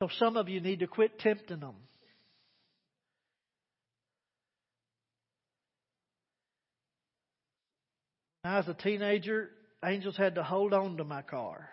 So 0.00 0.08
some 0.18 0.36
of 0.36 0.48
you 0.48 0.60
need 0.60 0.80
to 0.80 0.86
quit 0.86 1.18
tempting 1.18 1.60
them. 1.60 1.74
I 8.44 8.58
was 8.58 8.68
a 8.68 8.74
teenager, 8.74 9.50
Angels 9.84 10.16
had 10.16 10.36
to 10.36 10.42
hold 10.42 10.72
on 10.72 10.96
to 10.96 11.04
my 11.04 11.22
car. 11.22 11.68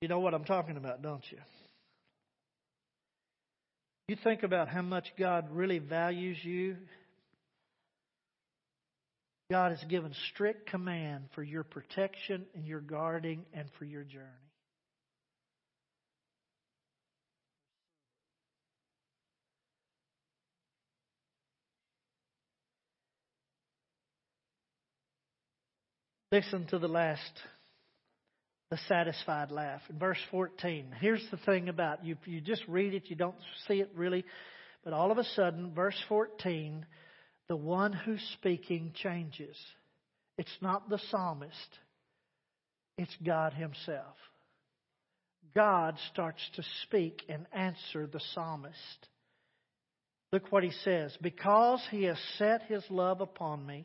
You 0.00 0.08
know 0.08 0.20
what 0.20 0.34
I'm 0.34 0.44
talking 0.44 0.76
about, 0.76 1.02
don't 1.02 1.24
you? 1.30 1.38
You 4.08 4.16
think 4.22 4.42
about 4.42 4.68
how 4.68 4.82
much 4.82 5.06
God 5.18 5.46
really 5.50 5.78
values 5.78 6.36
you. 6.42 6.76
God 9.50 9.72
has 9.72 9.84
given 9.88 10.14
strict 10.32 10.70
command 10.70 11.24
for 11.34 11.42
your 11.42 11.62
protection 11.62 12.46
and 12.54 12.66
your 12.66 12.80
guarding 12.80 13.44
and 13.52 13.68
for 13.78 13.84
your 13.84 14.02
journey. 14.02 14.26
Listen 26.32 26.66
to 26.68 26.78
the 26.78 26.88
last, 26.88 27.20
the 28.72 28.78
satisfied 28.88 29.50
laugh. 29.50 29.82
In 29.90 29.98
verse 29.98 30.16
14, 30.30 30.96
here's 30.98 31.22
the 31.30 31.36
thing 31.36 31.68
about 31.68 32.06
you. 32.06 32.16
You 32.24 32.40
just 32.40 32.62
read 32.66 32.94
it, 32.94 33.02
you 33.10 33.16
don't 33.16 33.36
see 33.68 33.82
it 33.82 33.90
really. 33.94 34.24
But 34.82 34.94
all 34.94 35.12
of 35.12 35.18
a 35.18 35.24
sudden, 35.24 35.74
verse 35.74 36.02
14, 36.08 36.86
the 37.48 37.56
one 37.56 37.92
who's 37.92 38.26
speaking 38.40 38.94
changes. 38.94 39.58
It's 40.38 40.56
not 40.62 40.88
the 40.88 40.98
psalmist, 41.10 41.52
it's 42.96 43.14
God 43.22 43.52
Himself. 43.52 44.16
God 45.54 45.98
starts 46.10 46.40
to 46.56 46.62
speak 46.84 47.24
and 47.28 47.44
answer 47.52 48.06
the 48.06 48.22
psalmist. 48.32 49.08
Look 50.32 50.50
what 50.50 50.64
he 50.64 50.72
says. 50.82 51.14
Because 51.20 51.86
he 51.90 52.04
has 52.04 52.16
set 52.38 52.62
his 52.62 52.82
love 52.88 53.20
upon 53.20 53.66
me, 53.66 53.84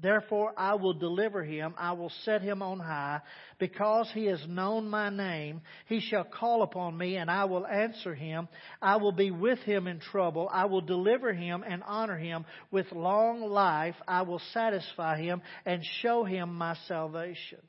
Therefore 0.00 0.52
I 0.56 0.74
will 0.74 0.94
deliver 0.94 1.44
him, 1.44 1.74
I 1.78 1.92
will 1.92 2.10
set 2.24 2.42
him 2.42 2.62
on 2.62 2.80
high, 2.80 3.20
because 3.58 4.10
he 4.12 4.26
has 4.26 4.44
known 4.48 4.88
my 4.88 5.08
name. 5.08 5.62
He 5.86 6.00
shall 6.00 6.24
call 6.24 6.62
upon 6.62 6.98
me, 6.98 7.16
and 7.16 7.30
I 7.30 7.44
will 7.44 7.66
answer 7.66 8.14
him. 8.14 8.48
I 8.82 8.96
will 8.96 9.12
be 9.12 9.30
with 9.30 9.60
him 9.60 9.86
in 9.86 10.00
trouble. 10.00 10.48
I 10.52 10.64
will 10.66 10.80
deliver 10.80 11.32
him 11.32 11.64
and 11.66 11.82
honor 11.86 12.18
him. 12.18 12.44
With 12.72 12.90
long 12.92 13.42
life 13.42 13.96
I 14.08 14.22
will 14.22 14.40
satisfy 14.52 15.20
him 15.20 15.42
and 15.64 15.84
show 16.02 16.24
him 16.24 16.54
my 16.54 16.76
salvation. 16.88 17.60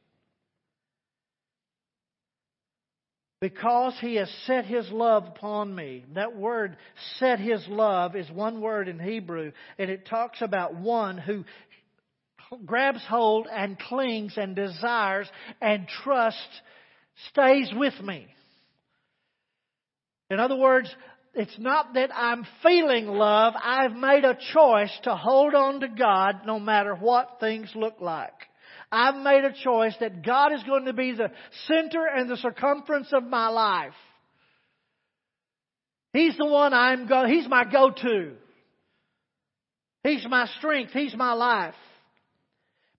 because 3.46 3.94
he 4.02 4.16
has 4.16 4.28
set 4.48 4.66
his 4.66 4.90
love 4.90 5.28
upon 5.28 5.76
me. 5.76 6.04
That 6.16 6.36
word, 6.36 6.78
set 7.20 7.40
his 7.40 7.64
love, 7.68 8.16
is 8.16 8.28
one 8.32 8.60
word 8.60 8.88
in 8.88 8.98
Hebrew, 8.98 9.52
and 9.78 9.92
it 9.92 10.08
talks 10.08 10.42
about 10.42 10.74
one 10.74 11.20
who 11.20 11.44
grabs 12.66 13.04
hold 13.08 13.48
and 13.52 13.80
clings 13.80 14.34
and 14.38 14.56
desires 14.56 15.30
and 15.62 15.88
trusts 16.04 16.62
stays 17.30 17.72
with 17.76 18.00
me. 18.02 18.28
In 20.30 20.40
other 20.40 20.56
words, 20.56 20.94
it's 21.34 21.58
not 21.60 21.94
that 21.94 22.10
I'm 22.16 22.46
feeling 22.64 23.08
love. 23.08 23.54
I've 23.62 23.96
made 23.96 24.24
a 24.24 24.38
choice 24.54 24.92
to 25.04 25.16
hold 25.16 25.54
on 25.54 25.82
to 25.82 25.88
God 25.88 26.42
no 26.46 26.60
matter 26.60 26.96
what 26.96 27.38
things 27.40 27.70
look 27.76 28.00
like. 28.00 28.34
I've 28.92 29.16
made 29.16 29.44
a 29.44 29.54
choice 29.64 29.96
that 30.00 30.26
God 30.26 30.54
is 30.54 30.64
going 30.64 30.86
to 30.86 30.94
be 30.94 31.12
the 31.12 31.30
center 31.68 32.06
and 32.06 32.30
the 32.30 32.38
circumference 32.38 33.10
of 33.12 33.24
my 33.24 33.50
life. 33.50 33.94
He's 36.14 36.38
the 36.38 36.46
one 36.46 36.74
I'm 36.74 37.08
go, 37.08 37.26
He's 37.26 37.48
my 37.48 37.66
go-to. 37.70 38.36
He's 40.04 40.26
my 40.30 40.48
strength. 40.60 40.92
He's 40.94 41.16
my 41.16 41.34
life. 41.34 41.74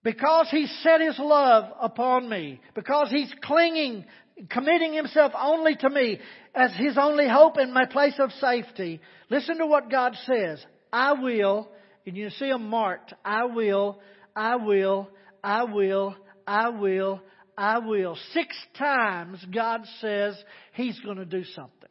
Because 0.06 0.46
he 0.52 0.68
set 0.84 1.00
His 1.00 1.18
love 1.18 1.64
upon 1.80 2.28
me, 2.28 2.60
because 2.76 3.10
He's 3.10 3.34
clinging, 3.42 4.04
committing 4.48 4.92
Himself 4.94 5.32
only 5.36 5.74
to 5.74 5.90
me 5.90 6.20
as 6.54 6.70
His 6.76 6.96
only 6.96 7.28
hope 7.28 7.56
and 7.56 7.74
my 7.74 7.86
place 7.86 8.14
of 8.20 8.30
safety, 8.40 9.00
listen 9.30 9.58
to 9.58 9.66
what 9.66 9.90
God 9.90 10.14
says. 10.24 10.64
I 10.92 11.14
will, 11.14 11.68
and 12.06 12.16
you 12.16 12.30
see 12.30 12.48
them 12.50 12.70
marked, 12.70 13.14
I 13.24 13.46
will, 13.46 13.98
I 14.36 14.54
will, 14.54 15.08
I 15.42 15.64
will, 15.64 16.14
I 16.46 16.68
will, 16.68 17.20
I 17.58 17.78
will. 17.80 18.16
Six 18.32 18.56
times 18.78 19.44
God 19.52 19.80
says 20.00 20.36
He's 20.74 21.00
going 21.00 21.16
to 21.16 21.24
do 21.24 21.42
something. 21.42 21.90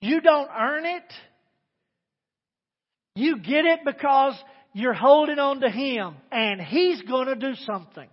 You 0.00 0.22
don't 0.22 0.48
earn 0.58 0.86
it. 0.86 1.12
You 3.14 3.40
get 3.40 3.66
it 3.66 3.80
because 3.84 4.42
you're 4.72 4.94
holding 4.94 5.38
on 5.38 5.60
to 5.60 5.70
Him 5.70 6.14
and 6.30 6.60
He's 6.60 7.02
going 7.02 7.26
to 7.26 7.34
do 7.34 7.54
something. 7.66 8.08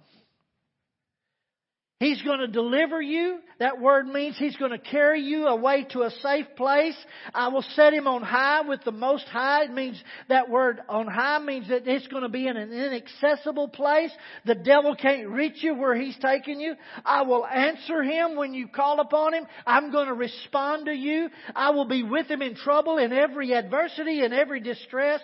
He's 2.00 2.22
going 2.22 2.42
to 2.42 2.48
deliver 2.48 3.02
you. 3.02 3.40
That 3.60 3.82
word 3.82 4.08
means 4.08 4.38
He's 4.38 4.56
going 4.56 4.70
to 4.70 4.78
carry 4.78 5.22
you 5.22 5.48
away 5.48 5.88
to 5.94 6.04
a 6.04 6.12
safe 6.22 6.46
place. 6.56 6.96
I 7.34 7.48
will 7.48 7.64
set 7.74 7.92
Him 7.92 8.08
on 8.08 8.22
high 8.22 8.62
with 8.62 8.84
the 8.84 8.92
Most 8.92 9.26
High. 9.26 9.64
It 9.64 9.74
means 9.74 10.00
that 10.30 10.48
word 10.48 10.80
on 10.88 11.08
high 11.08 11.40
means 11.40 11.70
that 11.70 11.88
it's 11.88 12.06
going 12.06 12.22
to 12.22 12.30
be 12.30 12.48
in 12.48 12.56
an 12.56 12.72
inaccessible 12.72 13.70
place. 13.70 14.12
The 14.46 14.54
devil 14.54 14.96
can't 14.96 15.30
reach 15.30 15.64
you 15.64 15.74
where 15.74 15.96
He's 15.96 16.18
taking 16.22 16.60
you. 16.60 16.76
I 17.04 17.24
will 17.24 17.44
answer 17.44 18.04
Him 18.04 18.36
when 18.36 18.54
you 18.54 18.68
call 18.68 19.00
upon 19.00 19.34
Him. 19.34 19.48
I'm 19.66 19.92
going 19.92 20.08
to 20.08 20.14
respond 20.14 20.86
to 20.86 20.94
you. 20.94 21.30
I 21.56 21.72
will 21.72 21.88
be 21.88 22.04
with 22.04 22.28
Him 22.28 22.44
in 22.44 22.54
trouble, 22.54 23.00
in 23.00 23.12
every 23.12 23.56
adversity, 23.56 24.24
in 24.24 24.34
every 24.34 24.60
distress. 24.60 25.22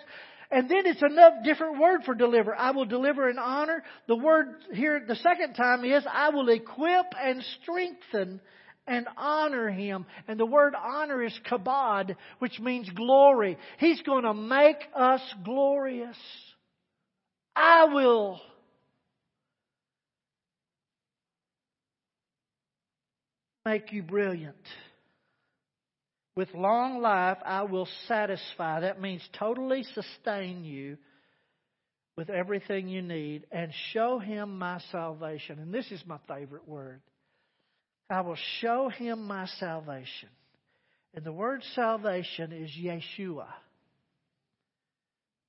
And 0.54 0.70
then 0.70 0.86
it's 0.86 1.02
another 1.02 1.38
different 1.42 1.80
word 1.80 2.04
for 2.04 2.14
deliver. 2.14 2.54
I 2.54 2.70
will 2.70 2.84
deliver 2.84 3.28
and 3.28 3.40
honor. 3.40 3.82
The 4.06 4.14
word 4.14 4.54
here 4.72 5.02
the 5.04 5.16
second 5.16 5.54
time 5.54 5.84
is 5.84 6.04
I 6.08 6.28
will 6.28 6.48
equip 6.48 7.06
and 7.20 7.42
strengthen 7.60 8.40
and 8.86 9.08
honor 9.16 9.68
him. 9.68 10.06
And 10.28 10.38
the 10.38 10.46
word 10.46 10.74
honor 10.76 11.24
is 11.24 11.36
kabod, 11.50 12.14
which 12.38 12.60
means 12.60 12.88
glory. 12.90 13.58
He's 13.80 14.00
going 14.02 14.22
to 14.22 14.32
make 14.32 14.76
us 14.94 15.20
glorious. 15.44 16.16
I 17.56 17.86
will 17.86 18.40
make 23.66 23.92
you 23.92 24.04
brilliant. 24.04 24.54
With 26.36 26.52
long 26.54 27.00
life, 27.00 27.38
I 27.44 27.62
will 27.62 27.88
satisfy. 28.08 28.80
That 28.80 29.00
means 29.00 29.22
totally 29.38 29.84
sustain 29.94 30.64
you 30.64 30.98
with 32.16 32.30
everything 32.30 32.88
you 32.88 33.02
need 33.02 33.46
and 33.52 33.72
show 33.92 34.18
him 34.18 34.58
my 34.58 34.80
salvation. 34.90 35.58
And 35.58 35.72
this 35.72 35.90
is 35.92 36.02
my 36.06 36.18
favorite 36.28 36.68
word. 36.68 37.00
I 38.10 38.20
will 38.22 38.38
show 38.60 38.88
him 38.88 39.26
my 39.26 39.46
salvation. 39.58 40.28
And 41.14 41.24
the 41.24 41.32
word 41.32 41.62
salvation 41.74 42.52
is 42.52 42.70
Yeshua. 42.70 43.46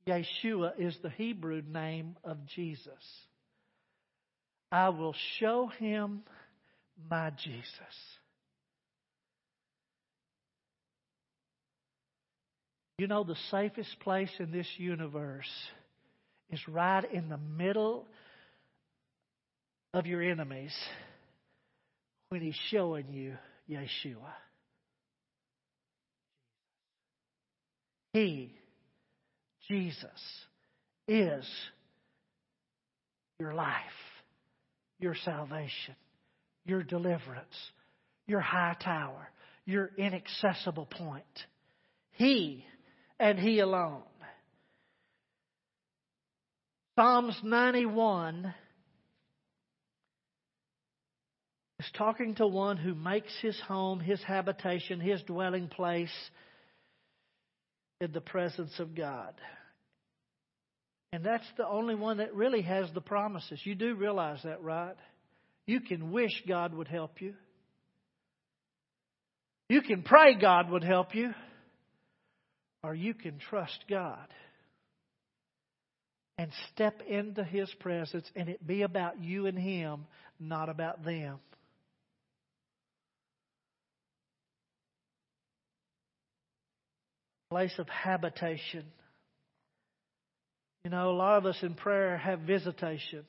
Yeshua 0.07 0.73
is 0.77 0.95
the 1.01 1.09
Hebrew 1.09 1.63
name 1.67 2.15
of 2.23 2.37
Jesus. 2.55 2.91
I 4.71 4.89
will 4.89 5.15
show 5.39 5.67
him 5.79 6.21
my 7.09 7.31
Jesus. 7.31 7.65
You 12.97 13.07
know, 13.07 13.23
the 13.23 13.35
safest 13.51 13.99
place 13.99 14.29
in 14.39 14.51
this 14.51 14.67
universe 14.77 15.49
is 16.49 16.59
right 16.67 17.03
in 17.11 17.27
the 17.27 17.37
middle 17.37 18.05
of 19.93 20.05
your 20.05 20.21
enemies 20.21 20.73
when 22.29 22.41
He's 22.41 22.57
showing 22.69 23.11
you 23.11 23.33
Yeshua. 23.69 24.33
He, 28.13 28.53
Jesus, 29.67 30.07
is 31.05 31.45
your 33.39 33.53
life, 33.53 33.73
your 34.99 35.15
salvation, 35.25 35.95
your 36.65 36.81
deliverance, 36.81 37.55
your 38.25 38.39
high 38.39 38.77
tower, 38.81 39.27
your 39.65 39.91
inaccessible 39.97 40.85
point. 40.85 41.25
He 42.13 42.63
and 43.19 43.39
He 43.39 43.59
alone. 43.59 44.03
Psalms 46.97 47.37
91 47.43 48.53
is 51.79 51.85
talking 51.97 52.35
to 52.35 52.47
one 52.47 52.77
who 52.77 52.95
makes 52.95 53.33
his 53.41 53.59
home, 53.67 53.99
his 53.99 54.21
habitation, 54.23 55.01
his 55.01 55.21
dwelling 55.23 55.67
place 55.67 56.13
in 57.99 58.13
the 58.13 58.21
presence 58.21 58.79
of 58.79 58.95
God. 58.95 59.33
And 61.11 61.23
that's 61.23 61.47
the 61.57 61.67
only 61.67 61.95
one 61.95 62.17
that 62.17 62.33
really 62.33 62.61
has 62.61 62.89
the 62.93 63.01
promises. 63.01 63.59
You 63.63 63.75
do 63.75 63.95
realize 63.95 64.39
that, 64.43 64.61
right? 64.61 64.95
You 65.65 65.81
can 65.81 66.11
wish 66.11 66.43
God 66.47 66.73
would 66.73 66.87
help 66.87 67.21
you. 67.21 67.33
You 69.67 69.81
can 69.81 70.03
pray 70.03 70.35
God 70.39 70.69
would 70.69 70.83
help 70.83 71.13
you 71.13 71.33
or 72.85 72.93
you 72.93 73.15
can 73.15 73.39
trust 73.39 73.83
God. 73.89 74.27
and 76.37 76.51
step 76.73 77.01
into 77.07 77.45
His 77.45 77.73
presence 77.79 78.29
and 78.35 78.49
it 78.49 78.67
be 78.67 78.81
about 78.81 79.23
you 79.23 79.45
and 79.45 79.57
Him, 79.57 80.05
not 80.37 80.67
about 80.67 81.05
them. 81.05 81.39
Place 87.49 87.73
of 87.79 87.87
habitation. 87.87 88.83
You 90.83 90.91
know, 90.91 91.09
a 91.09 91.15
lot 91.15 91.37
of 91.37 91.45
us 91.45 91.57
in 91.61 91.73
prayer 91.73 92.17
have 92.17 92.41
visitation. 92.41 93.23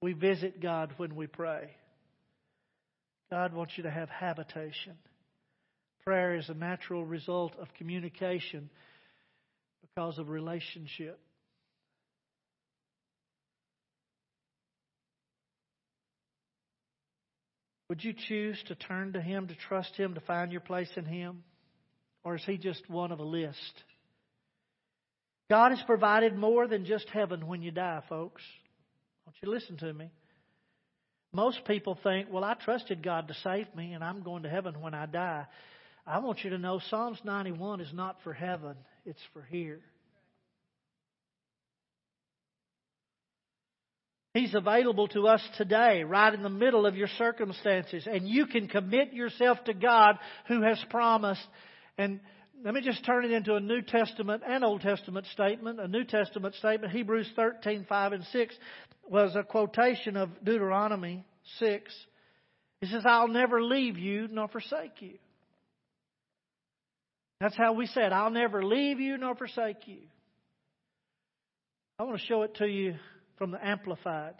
We 0.00 0.12
visit 0.12 0.62
God 0.62 0.94
when 0.98 1.16
we 1.16 1.26
pray. 1.26 1.70
God 3.28 3.54
wants 3.54 3.72
you 3.76 3.82
to 3.82 3.90
have 3.90 4.08
habitation. 4.08 4.94
Prayer 6.04 6.34
is 6.34 6.48
a 6.48 6.54
natural 6.54 7.04
result 7.04 7.54
of 7.60 7.68
communication 7.78 8.68
because 9.82 10.18
of 10.18 10.28
relationship. 10.28 11.20
Would 17.88 18.02
you 18.02 18.14
choose 18.14 18.60
to 18.68 18.74
turn 18.74 19.12
to 19.12 19.20
Him, 19.20 19.48
to 19.48 19.54
trust 19.54 19.94
Him, 19.96 20.14
to 20.14 20.20
find 20.20 20.50
your 20.50 20.62
place 20.62 20.90
in 20.96 21.04
Him? 21.04 21.44
Or 22.24 22.36
is 22.36 22.42
He 22.46 22.56
just 22.56 22.88
one 22.88 23.12
of 23.12 23.20
a 23.20 23.24
list? 23.24 23.84
God 25.50 25.72
has 25.72 25.82
provided 25.86 26.34
more 26.34 26.66
than 26.66 26.86
just 26.86 27.06
heaven 27.10 27.46
when 27.46 27.60
you 27.60 27.70
die, 27.70 28.02
folks. 28.08 28.40
I 29.26 29.28
want 29.28 29.36
you 29.42 29.50
listen 29.50 29.76
to 29.76 29.92
me. 29.92 30.10
Most 31.34 31.64
people 31.66 31.98
think, 32.02 32.28
well, 32.30 32.44
I 32.44 32.54
trusted 32.54 33.02
God 33.02 33.28
to 33.28 33.34
save 33.34 33.66
me 33.76 33.92
and 33.92 34.02
I'm 34.02 34.22
going 34.22 34.44
to 34.44 34.48
heaven 34.48 34.80
when 34.80 34.94
I 34.94 35.06
die. 35.06 35.46
I 36.06 36.18
want 36.18 36.42
you 36.42 36.50
to 36.50 36.58
know 36.58 36.80
Psalms 36.90 37.18
91 37.24 37.80
is 37.80 37.92
not 37.92 38.16
for 38.24 38.32
heaven, 38.32 38.74
it's 39.06 39.20
for 39.32 39.42
here. 39.42 39.80
He's 44.34 44.54
available 44.54 45.08
to 45.08 45.28
us 45.28 45.46
today, 45.58 46.04
right 46.04 46.32
in 46.32 46.42
the 46.42 46.48
middle 46.48 46.86
of 46.86 46.96
your 46.96 47.08
circumstances. 47.18 48.08
And 48.10 48.26
you 48.26 48.46
can 48.46 48.66
commit 48.66 49.12
yourself 49.12 49.62
to 49.64 49.74
God 49.74 50.18
who 50.48 50.62
has 50.62 50.82
promised. 50.88 51.46
And 51.98 52.18
let 52.64 52.72
me 52.72 52.80
just 52.80 53.04
turn 53.04 53.26
it 53.26 53.30
into 53.30 53.56
a 53.56 53.60
New 53.60 53.82
Testament 53.82 54.42
and 54.46 54.64
Old 54.64 54.80
Testament 54.80 55.26
statement. 55.32 55.80
A 55.80 55.86
New 55.86 56.04
Testament 56.04 56.54
statement, 56.54 56.94
Hebrews 56.94 57.30
13, 57.36 57.84
5 57.86 58.12
and 58.12 58.24
6, 58.24 58.54
was 59.06 59.36
a 59.36 59.42
quotation 59.42 60.16
of 60.16 60.30
Deuteronomy 60.42 61.26
6. 61.58 61.94
He 62.80 62.86
says, 62.86 63.02
I'll 63.04 63.28
never 63.28 63.62
leave 63.62 63.98
you 63.98 64.28
nor 64.30 64.48
forsake 64.48 65.02
you. 65.02 65.18
That's 67.42 67.56
how 67.56 67.72
we 67.72 67.86
said, 67.86 68.12
I'll 68.12 68.30
never 68.30 68.64
leave 68.64 69.00
you 69.00 69.18
nor 69.18 69.34
forsake 69.34 69.88
you. 69.88 69.98
I 71.98 72.04
want 72.04 72.20
to 72.20 72.24
show 72.24 72.42
it 72.42 72.54
to 72.58 72.68
you 72.68 72.94
from 73.36 73.50
the 73.50 73.58
Amplified. 73.66 74.36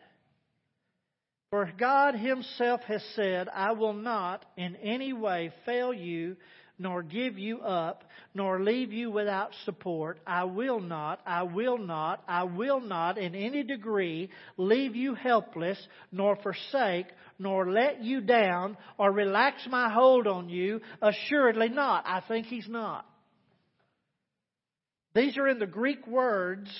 For 1.50 1.68
God 1.76 2.14
Himself 2.14 2.82
has 2.82 3.02
said, 3.16 3.48
I 3.52 3.72
will 3.72 3.92
not 3.92 4.46
in 4.56 4.76
any 4.76 5.12
way 5.12 5.50
fail 5.66 5.92
you 5.92 6.36
nor 6.82 7.02
give 7.02 7.38
you 7.38 7.60
up, 7.60 8.04
nor 8.34 8.60
leave 8.60 8.92
you 8.92 9.10
without 9.10 9.52
support. 9.64 10.18
I 10.26 10.44
will 10.44 10.80
not, 10.80 11.20
I 11.24 11.44
will 11.44 11.78
not, 11.78 12.22
I 12.26 12.42
will 12.42 12.80
not 12.80 13.18
in 13.18 13.34
any 13.34 13.62
degree 13.62 14.30
leave 14.56 14.96
you 14.96 15.14
helpless, 15.14 15.78
nor 16.10 16.36
forsake, 16.36 17.06
nor 17.38 17.70
let 17.70 18.02
you 18.02 18.20
down, 18.20 18.76
or 18.98 19.12
relax 19.12 19.66
my 19.70 19.90
hold 19.90 20.26
on 20.26 20.48
you. 20.48 20.80
Assuredly 21.00 21.68
not. 21.68 22.04
I 22.06 22.20
think 22.26 22.46
he's 22.46 22.68
not. 22.68 23.06
These 25.14 25.36
are 25.38 25.46
in 25.46 25.58
the 25.58 25.66
Greek 25.66 26.06
words 26.06 26.70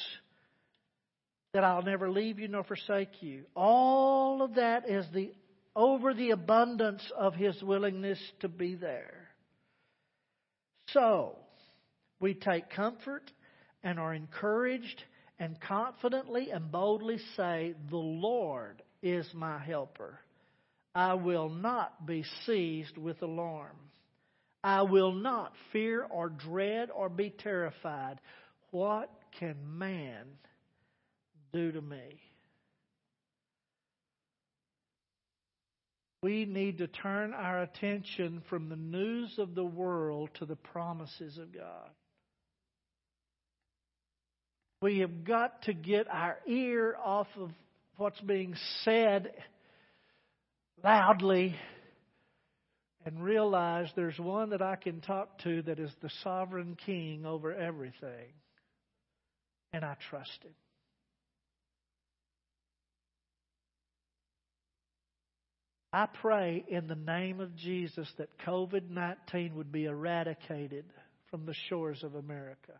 that 1.52 1.64
I'll 1.64 1.82
never 1.82 2.10
leave 2.10 2.38
you 2.38 2.48
nor 2.48 2.64
forsake 2.64 3.22
you. 3.22 3.44
All 3.54 4.42
of 4.42 4.54
that 4.56 4.88
is 4.88 5.06
the 5.12 5.32
over 5.76 6.12
the 6.12 6.30
abundance 6.30 7.02
of 7.16 7.34
his 7.34 7.62
willingness 7.62 8.18
to 8.40 8.48
be 8.48 8.74
there. 8.74 9.21
So, 10.92 11.36
we 12.20 12.34
take 12.34 12.70
comfort 12.70 13.30
and 13.82 13.98
are 13.98 14.14
encouraged 14.14 15.02
and 15.38 15.60
confidently 15.60 16.50
and 16.50 16.70
boldly 16.70 17.18
say, 17.36 17.74
The 17.90 17.96
Lord 17.96 18.82
is 19.02 19.26
my 19.34 19.58
helper. 19.58 20.20
I 20.94 21.14
will 21.14 21.48
not 21.48 22.06
be 22.06 22.24
seized 22.46 22.96
with 22.96 23.22
alarm. 23.22 23.76
I 24.62 24.82
will 24.82 25.12
not 25.12 25.52
fear 25.72 26.04
or 26.04 26.28
dread 26.28 26.90
or 26.94 27.08
be 27.08 27.30
terrified. 27.30 28.20
What 28.70 29.10
can 29.38 29.56
man 29.78 30.26
do 31.52 31.72
to 31.72 31.80
me? 31.80 32.20
We 36.22 36.44
need 36.44 36.78
to 36.78 36.86
turn 36.86 37.34
our 37.34 37.62
attention 37.62 38.42
from 38.48 38.68
the 38.68 38.76
news 38.76 39.34
of 39.38 39.54
the 39.54 39.64
world 39.64 40.30
to 40.38 40.46
the 40.46 40.56
promises 40.56 41.36
of 41.36 41.52
God. 41.52 41.90
We 44.80 44.98
have 45.00 45.24
got 45.24 45.62
to 45.62 45.72
get 45.72 46.06
our 46.08 46.38
ear 46.46 46.96
off 47.02 47.26
of 47.38 47.50
what's 47.96 48.20
being 48.20 48.54
said 48.84 49.32
loudly 50.82 51.56
and 53.04 53.22
realize 53.22 53.88
there's 53.96 54.18
one 54.18 54.50
that 54.50 54.62
I 54.62 54.76
can 54.76 55.00
talk 55.00 55.38
to 55.42 55.62
that 55.62 55.78
is 55.78 55.90
the 56.02 56.10
sovereign 56.22 56.76
king 56.86 57.26
over 57.26 57.52
everything. 57.52 58.32
And 59.72 59.84
I 59.84 59.96
trust 60.08 60.42
him. 60.42 60.52
I 65.92 66.06
pray 66.06 66.64
in 66.68 66.86
the 66.86 66.94
name 66.94 67.40
of 67.40 67.54
Jesus 67.56 68.08
that 68.16 68.38
COVID 68.46 68.88
19 68.88 69.54
would 69.56 69.70
be 69.70 69.84
eradicated 69.84 70.86
from 71.30 71.44
the 71.44 71.54
shores 71.68 72.02
of 72.02 72.14
America. 72.14 72.72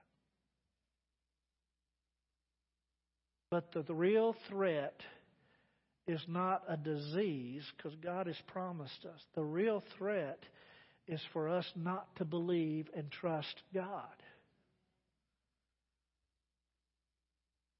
But 3.51 3.71
the, 3.73 3.83
real 3.93 4.35
threat 4.49 4.99
is 6.07 6.23
not 6.27 6.63
a 6.67 6.77
disease, 6.79 7.63
because 7.77 7.95
God 8.03 8.27
has 8.27 8.41
promised 8.47 9.05
us. 9.05 9.21
The 9.35 9.45
real 9.45 9.85
threat 9.99 10.39
is 11.07 11.21
for 11.35 11.51
us 11.51 11.67
not 11.77 12.17
to 12.17 12.25
believe 12.25 12.89
and 12.97 13.11
trust 13.11 13.55
God. 13.75 14.07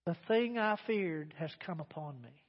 The 0.05 0.17
thing 0.29 0.59
I 0.59 0.77
feared 0.87 1.33
has 1.39 1.51
come 1.65 1.81
upon 1.81 2.21
me. 2.21 2.42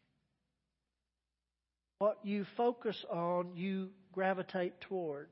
What 2.04 2.18
you 2.24 2.46
focus 2.58 2.98
on, 3.10 3.56
you 3.56 3.88
gravitate 4.12 4.82
toward. 4.82 5.30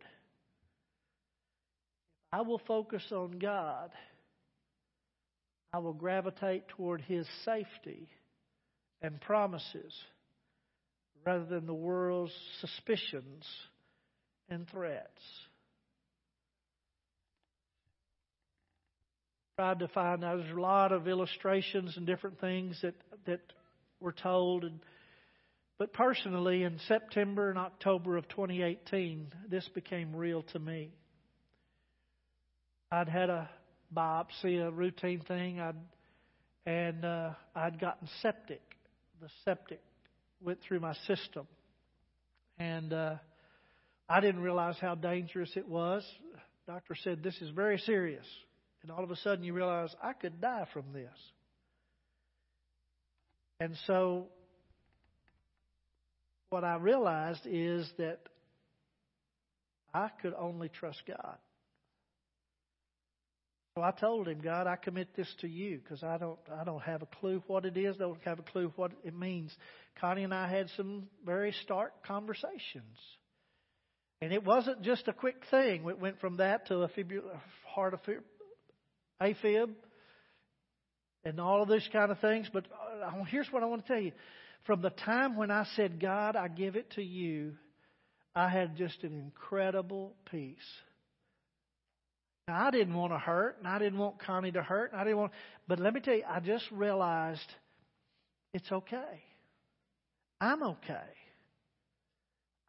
I 2.31 2.43
will 2.43 2.62
focus 2.65 3.03
on 3.12 3.39
God, 3.39 3.91
I 5.73 5.79
will 5.79 5.91
gravitate 5.91 6.69
toward 6.69 7.01
His 7.01 7.27
safety 7.43 8.07
and 9.01 9.19
promises 9.19 9.93
rather 11.25 11.43
than 11.43 11.65
the 11.65 11.73
world's 11.73 12.31
suspicions 12.62 13.45
and 14.47 14.65
threats. 14.69 15.21
Tried 19.57 19.79
to 19.79 19.89
find 19.89 20.23
out 20.23 20.38
there's 20.38 20.55
a 20.55 20.62
lot 20.62 20.93
of 20.93 21.10
illustrations 21.10 21.97
and 21.97 22.07
different 22.07 22.39
things 22.39 22.79
that 22.81 22.95
that 23.25 23.41
were 23.99 24.13
told 24.13 24.63
and 24.63 24.79
but 25.81 25.93
personally, 25.93 26.61
in 26.61 26.77
September 26.87 27.49
and 27.49 27.57
October 27.57 28.15
of 28.15 28.27
2018, 28.27 29.33
this 29.49 29.67
became 29.69 30.15
real 30.15 30.43
to 30.43 30.59
me. 30.59 30.91
I'd 32.91 33.09
had 33.09 33.31
a 33.31 33.49
biopsy, 33.91 34.63
a 34.63 34.69
routine 34.69 35.21
thing, 35.21 35.59
I'd, 35.59 35.73
and 36.67 37.03
uh, 37.03 37.32
I'd 37.55 37.79
gotten 37.79 38.07
septic. 38.21 38.61
The 39.23 39.29
septic 39.43 39.82
went 40.39 40.59
through 40.61 40.82
my 40.82 40.93
system. 41.07 41.47
And 42.59 42.93
uh, 42.93 43.15
I 44.07 44.19
didn't 44.19 44.43
realize 44.43 44.75
how 44.79 44.93
dangerous 44.93 45.49
it 45.55 45.67
was. 45.67 46.05
Doctor 46.67 46.93
said, 46.93 47.23
This 47.23 47.41
is 47.41 47.49
very 47.49 47.79
serious. 47.79 48.27
And 48.84 48.91
all 48.91 49.03
of 49.03 49.09
a 49.09 49.15
sudden, 49.15 49.43
you 49.43 49.53
realize 49.53 49.89
I 49.99 50.13
could 50.13 50.39
die 50.39 50.67
from 50.71 50.93
this. 50.93 51.09
And 53.59 53.75
so 53.88 54.27
what 56.52 56.64
I 56.66 56.76
realized 56.76 57.41
is 57.45 57.89
that 57.97 58.20
I 59.93 60.10
could 60.22 60.34
only 60.38 60.70
trust 60.70 61.02
God. 61.08 61.38
So 63.76 63.82
I 63.82 63.91
told 63.91 64.28
him, 64.28 64.41
God, 64.41 64.68
I 64.68 64.76
commit 64.76 65.16
this 65.16 65.34
to 65.39 65.47
you 65.47 65.80
because 65.80 66.04
I 66.04 66.18
don't, 66.18 66.38
I 66.54 66.66
don't 66.66 66.82
have 66.82 67.02
a 67.02 67.06
clue 67.06 67.41
what 67.47 67.64
it 67.64 67.78
is. 67.78 67.95
Don't 67.95 68.22
have 68.26 68.39
a 68.39 68.43
clue 68.43 68.74
what 68.76 68.91
it 69.06 69.18
means. 69.18 69.56
Connie 69.99 70.26
and 70.26 70.34
I 70.34 70.49
had 70.49 70.68
some 70.76 71.08
very 71.26 71.54
stark 71.64 72.06
conversations, 72.06 72.97
and 74.22 74.34
it 74.34 74.43
wasn't 74.43 74.82
just 74.82 75.08
a 75.08 75.14
quick 75.14 75.38
thing. 75.49 75.88
It 75.88 75.99
went 75.99 76.20
from 76.20 76.38
that 76.38 76.68
to 76.68 76.80
a 76.80 76.89
fibula, 76.89 77.41
heart 77.66 77.97
AFib, 79.22 79.70
and 81.24 81.39
all 81.39 81.64
of 81.64 81.70
these 81.70 81.88
kind 81.93 82.12
of 82.12 82.20
things. 82.20 82.49
But 82.52 82.66
uh, 83.06 83.24
here's 83.30 83.47
what 83.52 83.64
I 83.64 83.68
want 83.68 83.86
to 83.86 83.93
tell 83.93 84.02
you. 84.02 84.12
From 84.66 84.82
the 84.82 84.89
time 84.89 85.36
when 85.36 85.51
I 85.51 85.66
said, 85.76 85.99
God, 85.99 86.36
I 86.36 86.47
give 86.47 86.76
it 86.76 86.91
to 86.91 87.03
you, 87.03 87.53
I 88.36 88.47
had 88.47 88.78
just 88.78 89.03
an 89.03 89.14
incredible 89.14 90.14
peace. 90.30 90.57
Now, 92.47 92.68
I 92.68 92.72
didn't 92.72 92.95
want 92.95 93.14
to 93.14 93.18
hurt, 93.18 93.57
and 93.59 93.68
I 93.68 93.80
didn't 93.80 93.99
want 93.99 94.20
Connie 94.20 94.51
to 94.51 94.62
hurt, 94.62 94.91
and 94.91 95.01
I 95.01 95.03
didn't 95.03 95.18
want. 95.18 95.32
But 95.68 95.80
let 95.80 95.93
me 95.93 95.99
tell 95.99 96.16
you, 96.16 96.24
I 96.28 96.39
just 96.39 96.66
realized 96.72 97.39
it's 98.53 98.72
okay. 98.72 99.24
I'm 100.39 100.64
okay. 100.64 100.99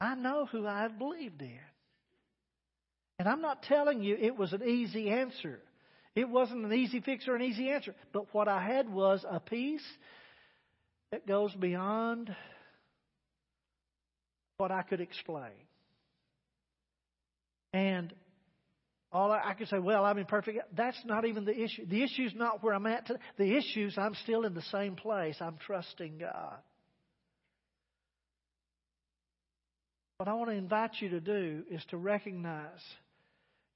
I 0.00 0.14
know 0.14 0.46
who 0.50 0.66
I've 0.66 0.98
believed 0.98 1.40
in. 1.42 1.58
And 3.18 3.28
I'm 3.28 3.40
not 3.40 3.62
telling 3.62 4.02
you 4.02 4.16
it 4.20 4.36
was 4.36 4.52
an 4.52 4.62
easy 4.62 5.10
answer. 5.10 5.60
It 6.14 6.28
wasn't 6.28 6.64
an 6.64 6.72
easy 6.72 7.00
fix 7.00 7.28
or 7.28 7.36
an 7.36 7.42
easy 7.42 7.70
answer. 7.70 7.94
But 8.12 8.34
what 8.34 8.48
I 8.48 8.62
had 8.62 8.92
was 8.92 9.24
a 9.28 9.40
peace 9.40 9.84
that 11.12 11.26
goes 11.26 11.54
beyond 11.54 12.34
what 14.56 14.72
I 14.72 14.82
could 14.82 15.00
explain. 15.00 15.52
And 17.72 18.12
all 19.12 19.30
I, 19.30 19.50
I 19.50 19.54
could 19.54 19.68
say, 19.68 19.78
well, 19.78 20.04
I'm 20.04 20.18
imperfect. 20.18 20.58
That's 20.74 20.98
not 21.04 21.26
even 21.26 21.44
the 21.44 21.54
issue. 21.54 21.86
The 21.86 22.02
issue 22.02 22.24
is 22.24 22.32
not 22.34 22.64
where 22.64 22.74
I'm 22.74 22.86
at 22.86 23.06
today. 23.06 23.20
The 23.36 23.56
issue 23.56 23.86
is 23.86 23.98
I'm 23.98 24.14
still 24.22 24.44
in 24.44 24.54
the 24.54 24.62
same 24.72 24.96
place. 24.96 25.36
I'm 25.40 25.58
trusting 25.66 26.18
God. 26.18 26.56
What 30.16 30.28
I 30.28 30.34
want 30.34 30.50
to 30.50 30.56
invite 30.56 30.92
you 31.00 31.10
to 31.10 31.20
do 31.20 31.64
is 31.70 31.84
to 31.90 31.96
recognize 31.96 32.80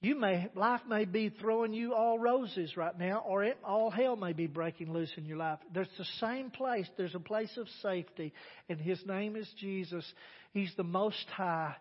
you 0.03 0.19
may 0.19 0.49
life 0.55 0.83
may 0.89 1.05
be 1.07 1.31
throwing 1.31 1.73
you 1.73 1.95
all 1.95 2.19
roses 2.19 2.77
right 2.77 2.97
now, 2.99 3.25
or 3.27 3.45
it, 3.45 3.59
all 3.65 3.91
hell 3.91 4.15
may 4.17 4.35
be 4.35 4.47
breaking 4.47 4.93
loose 4.93 5.11
in 5.17 5.25
your 5.25 5.39
life. 5.39 5.59
There's 5.73 5.89
the 5.97 6.05
same 6.21 6.51
place. 6.51 6.87
There's 6.97 7.15
a 7.15 7.21
place 7.21 7.57
of 7.57 7.67
safety, 7.83 8.33
and 8.69 8.79
His 8.79 9.05
name 9.07 9.37
is 9.37 9.49
Jesus. 9.59 10.05
He's 10.53 10.73
the 10.77 10.85
Most 10.85 11.27
High. 11.35 11.75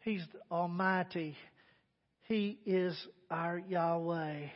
He's 0.00 0.24
the 0.32 0.40
Almighty. 0.54 1.36
He 2.22 2.58
is 2.64 2.96
our 3.30 3.58
Yahweh. 3.58 4.46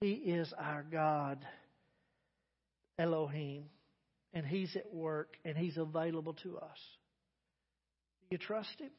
He 0.00 0.12
is 0.12 0.52
our 0.58 0.84
God, 0.90 1.44
Elohim. 2.98 3.64
And 4.32 4.46
He's 4.46 4.76
at 4.76 4.94
work 4.94 5.36
and 5.44 5.56
He's 5.56 5.76
available 5.76 6.34
to 6.42 6.58
us. 6.58 6.78
Do 8.22 8.26
you 8.30 8.38
trust 8.38 8.78
Him? 8.78 8.90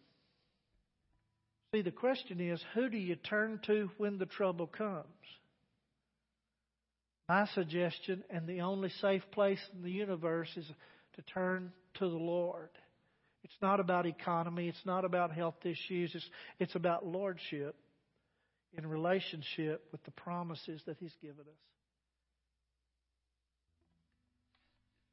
See, 1.73 1.81
the 1.81 1.91
question 1.91 2.39
is 2.39 2.63
who 2.73 2.89
do 2.89 2.97
you 2.97 3.15
turn 3.15 3.59
to 3.67 3.89
when 3.97 4.17
the 4.17 4.25
trouble 4.25 4.67
comes? 4.67 5.05
My 7.27 7.45
suggestion, 7.53 8.23
and 8.29 8.47
the 8.47 8.61
only 8.61 8.89
safe 9.01 9.23
place 9.31 9.59
in 9.75 9.83
the 9.83 9.91
universe, 9.91 10.49
is 10.55 10.65
to 11.15 11.21
turn 11.23 11.73
to 11.95 12.09
the 12.09 12.15
Lord. 12.15 12.69
It's 13.43 13.57
not 13.61 13.79
about 13.79 14.05
economy. 14.05 14.69
It's 14.69 14.85
not 14.85 15.03
about 15.03 15.33
health 15.33 15.65
issues. 15.65 16.11
It's, 16.15 16.29
it's 16.59 16.75
about 16.75 17.05
lordship 17.05 17.75
in 18.77 18.85
relationship 18.85 19.83
with 19.91 20.03
the 20.03 20.11
promises 20.11 20.81
that 20.85 20.97
He's 20.99 21.15
given 21.21 21.41
us. 21.41 21.45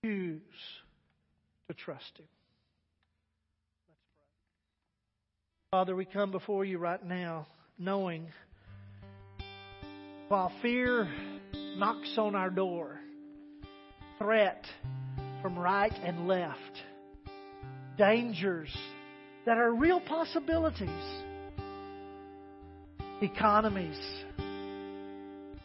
Choose 0.05 0.40
to 1.68 1.74
trust 1.74 2.12
Him. 2.16 2.26
Let's 3.88 4.00
pray. 5.64 5.64
Father, 5.75 5.97
we 5.97 6.05
come 6.05 6.31
before 6.31 6.64
you 6.64 6.79
right 6.79 7.05
now 7.05 7.49
knowing 7.81 8.29
while 10.29 10.53
fear 10.62 11.09
knocks 11.77 12.14
on 12.16 12.37
our 12.37 12.49
door, 12.49 13.01
threat 14.20 14.64
from 15.43 15.59
right 15.59 15.93
and 16.05 16.29
left, 16.29 16.61
dangers 17.99 18.72
that 19.47 19.59
are 19.59 19.75
real 19.75 19.99
possibilities, 19.99 20.89
economies. 23.20 23.99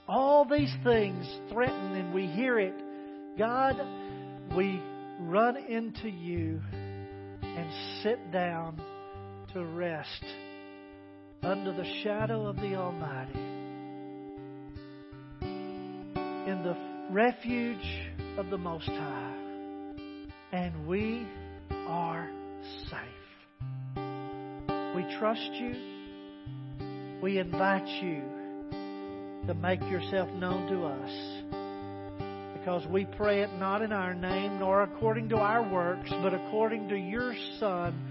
All 0.08 0.44
these 0.44 0.74
things 0.84 1.24
threaten, 1.52 1.94
and 1.94 2.16
we 2.16 2.26
hear 2.26 2.58
it. 2.58 2.74
God, 3.38 3.76
we 4.58 4.82
run 5.20 5.56
into 5.56 6.10
you 6.10 6.60
and 7.44 8.02
sit 8.02 8.32
down 8.32 8.82
to 9.54 9.66
rest 9.66 10.26
under 11.42 11.72
the 11.72 11.86
shadow 12.04 12.46
of 12.46 12.56
the 12.58 12.76
Almighty 12.76 13.40
in 15.42 16.64
the 16.64 16.76
refuge 17.12 18.12
of 18.38 18.50
the 18.50 18.58
Most 18.58 18.88
High. 18.88 19.36
And 20.52 20.88
we 20.88 21.28
are 21.72 22.30
safe. 22.90 23.96
We 24.96 25.18
trust 25.18 25.52
you. 25.54 25.76
We 27.22 27.38
invite 27.38 27.88
you 28.04 28.24
to 29.48 29.54
make 29.54 29.82
yourself 29.82 30.30
known 30.32 30.68
to 30.72 30.86
us. 30.86 31.40
Because 32.58 32.86
we 32.88 33.06
pray 33.06 33.42
it 33.42 33.54
not 33.54 33.82
in 33.82 33.92
our 33.92 34.14
name 34.14 34.60
nor 34.60 34.84
according 34.84 35.30
to 35.30 35.38
our 35.38 35.68
works, 35.68 36.10
but 36.10 36.34
according 36.34 36.90
to 36.90 36.96
your 36.96 37.34
Son, 37.60 38.09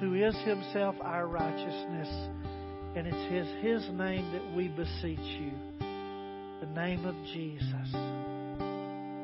who 0.00 0.14
is 0.14 0.34
himself 0.38 0.96
our 1.02 1.26
righteousness. 1.26 2.08
And 2.96 3.06
it's 3.06 3.30
his, 3.30 3.46
his 3.62 3.88
name 3.96 4.32
that 4.32 4.56
we 4.56 4.68
beseech 4.68 5.18
you. 5.18 5.52
The 6.60 6.66
name 6.74 7.04
of 7.04 7.14
Jesus. 7.26 7.94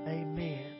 Amen. 0.06 0.76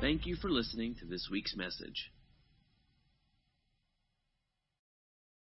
Thank 0.00 0.26
you 0.26 0.36
for 0.36 0.50
listening 0.50 0.96
to 0.96 1.06
this 1.06 1.28
week's 1.30 1.56
message. 1.56 2.10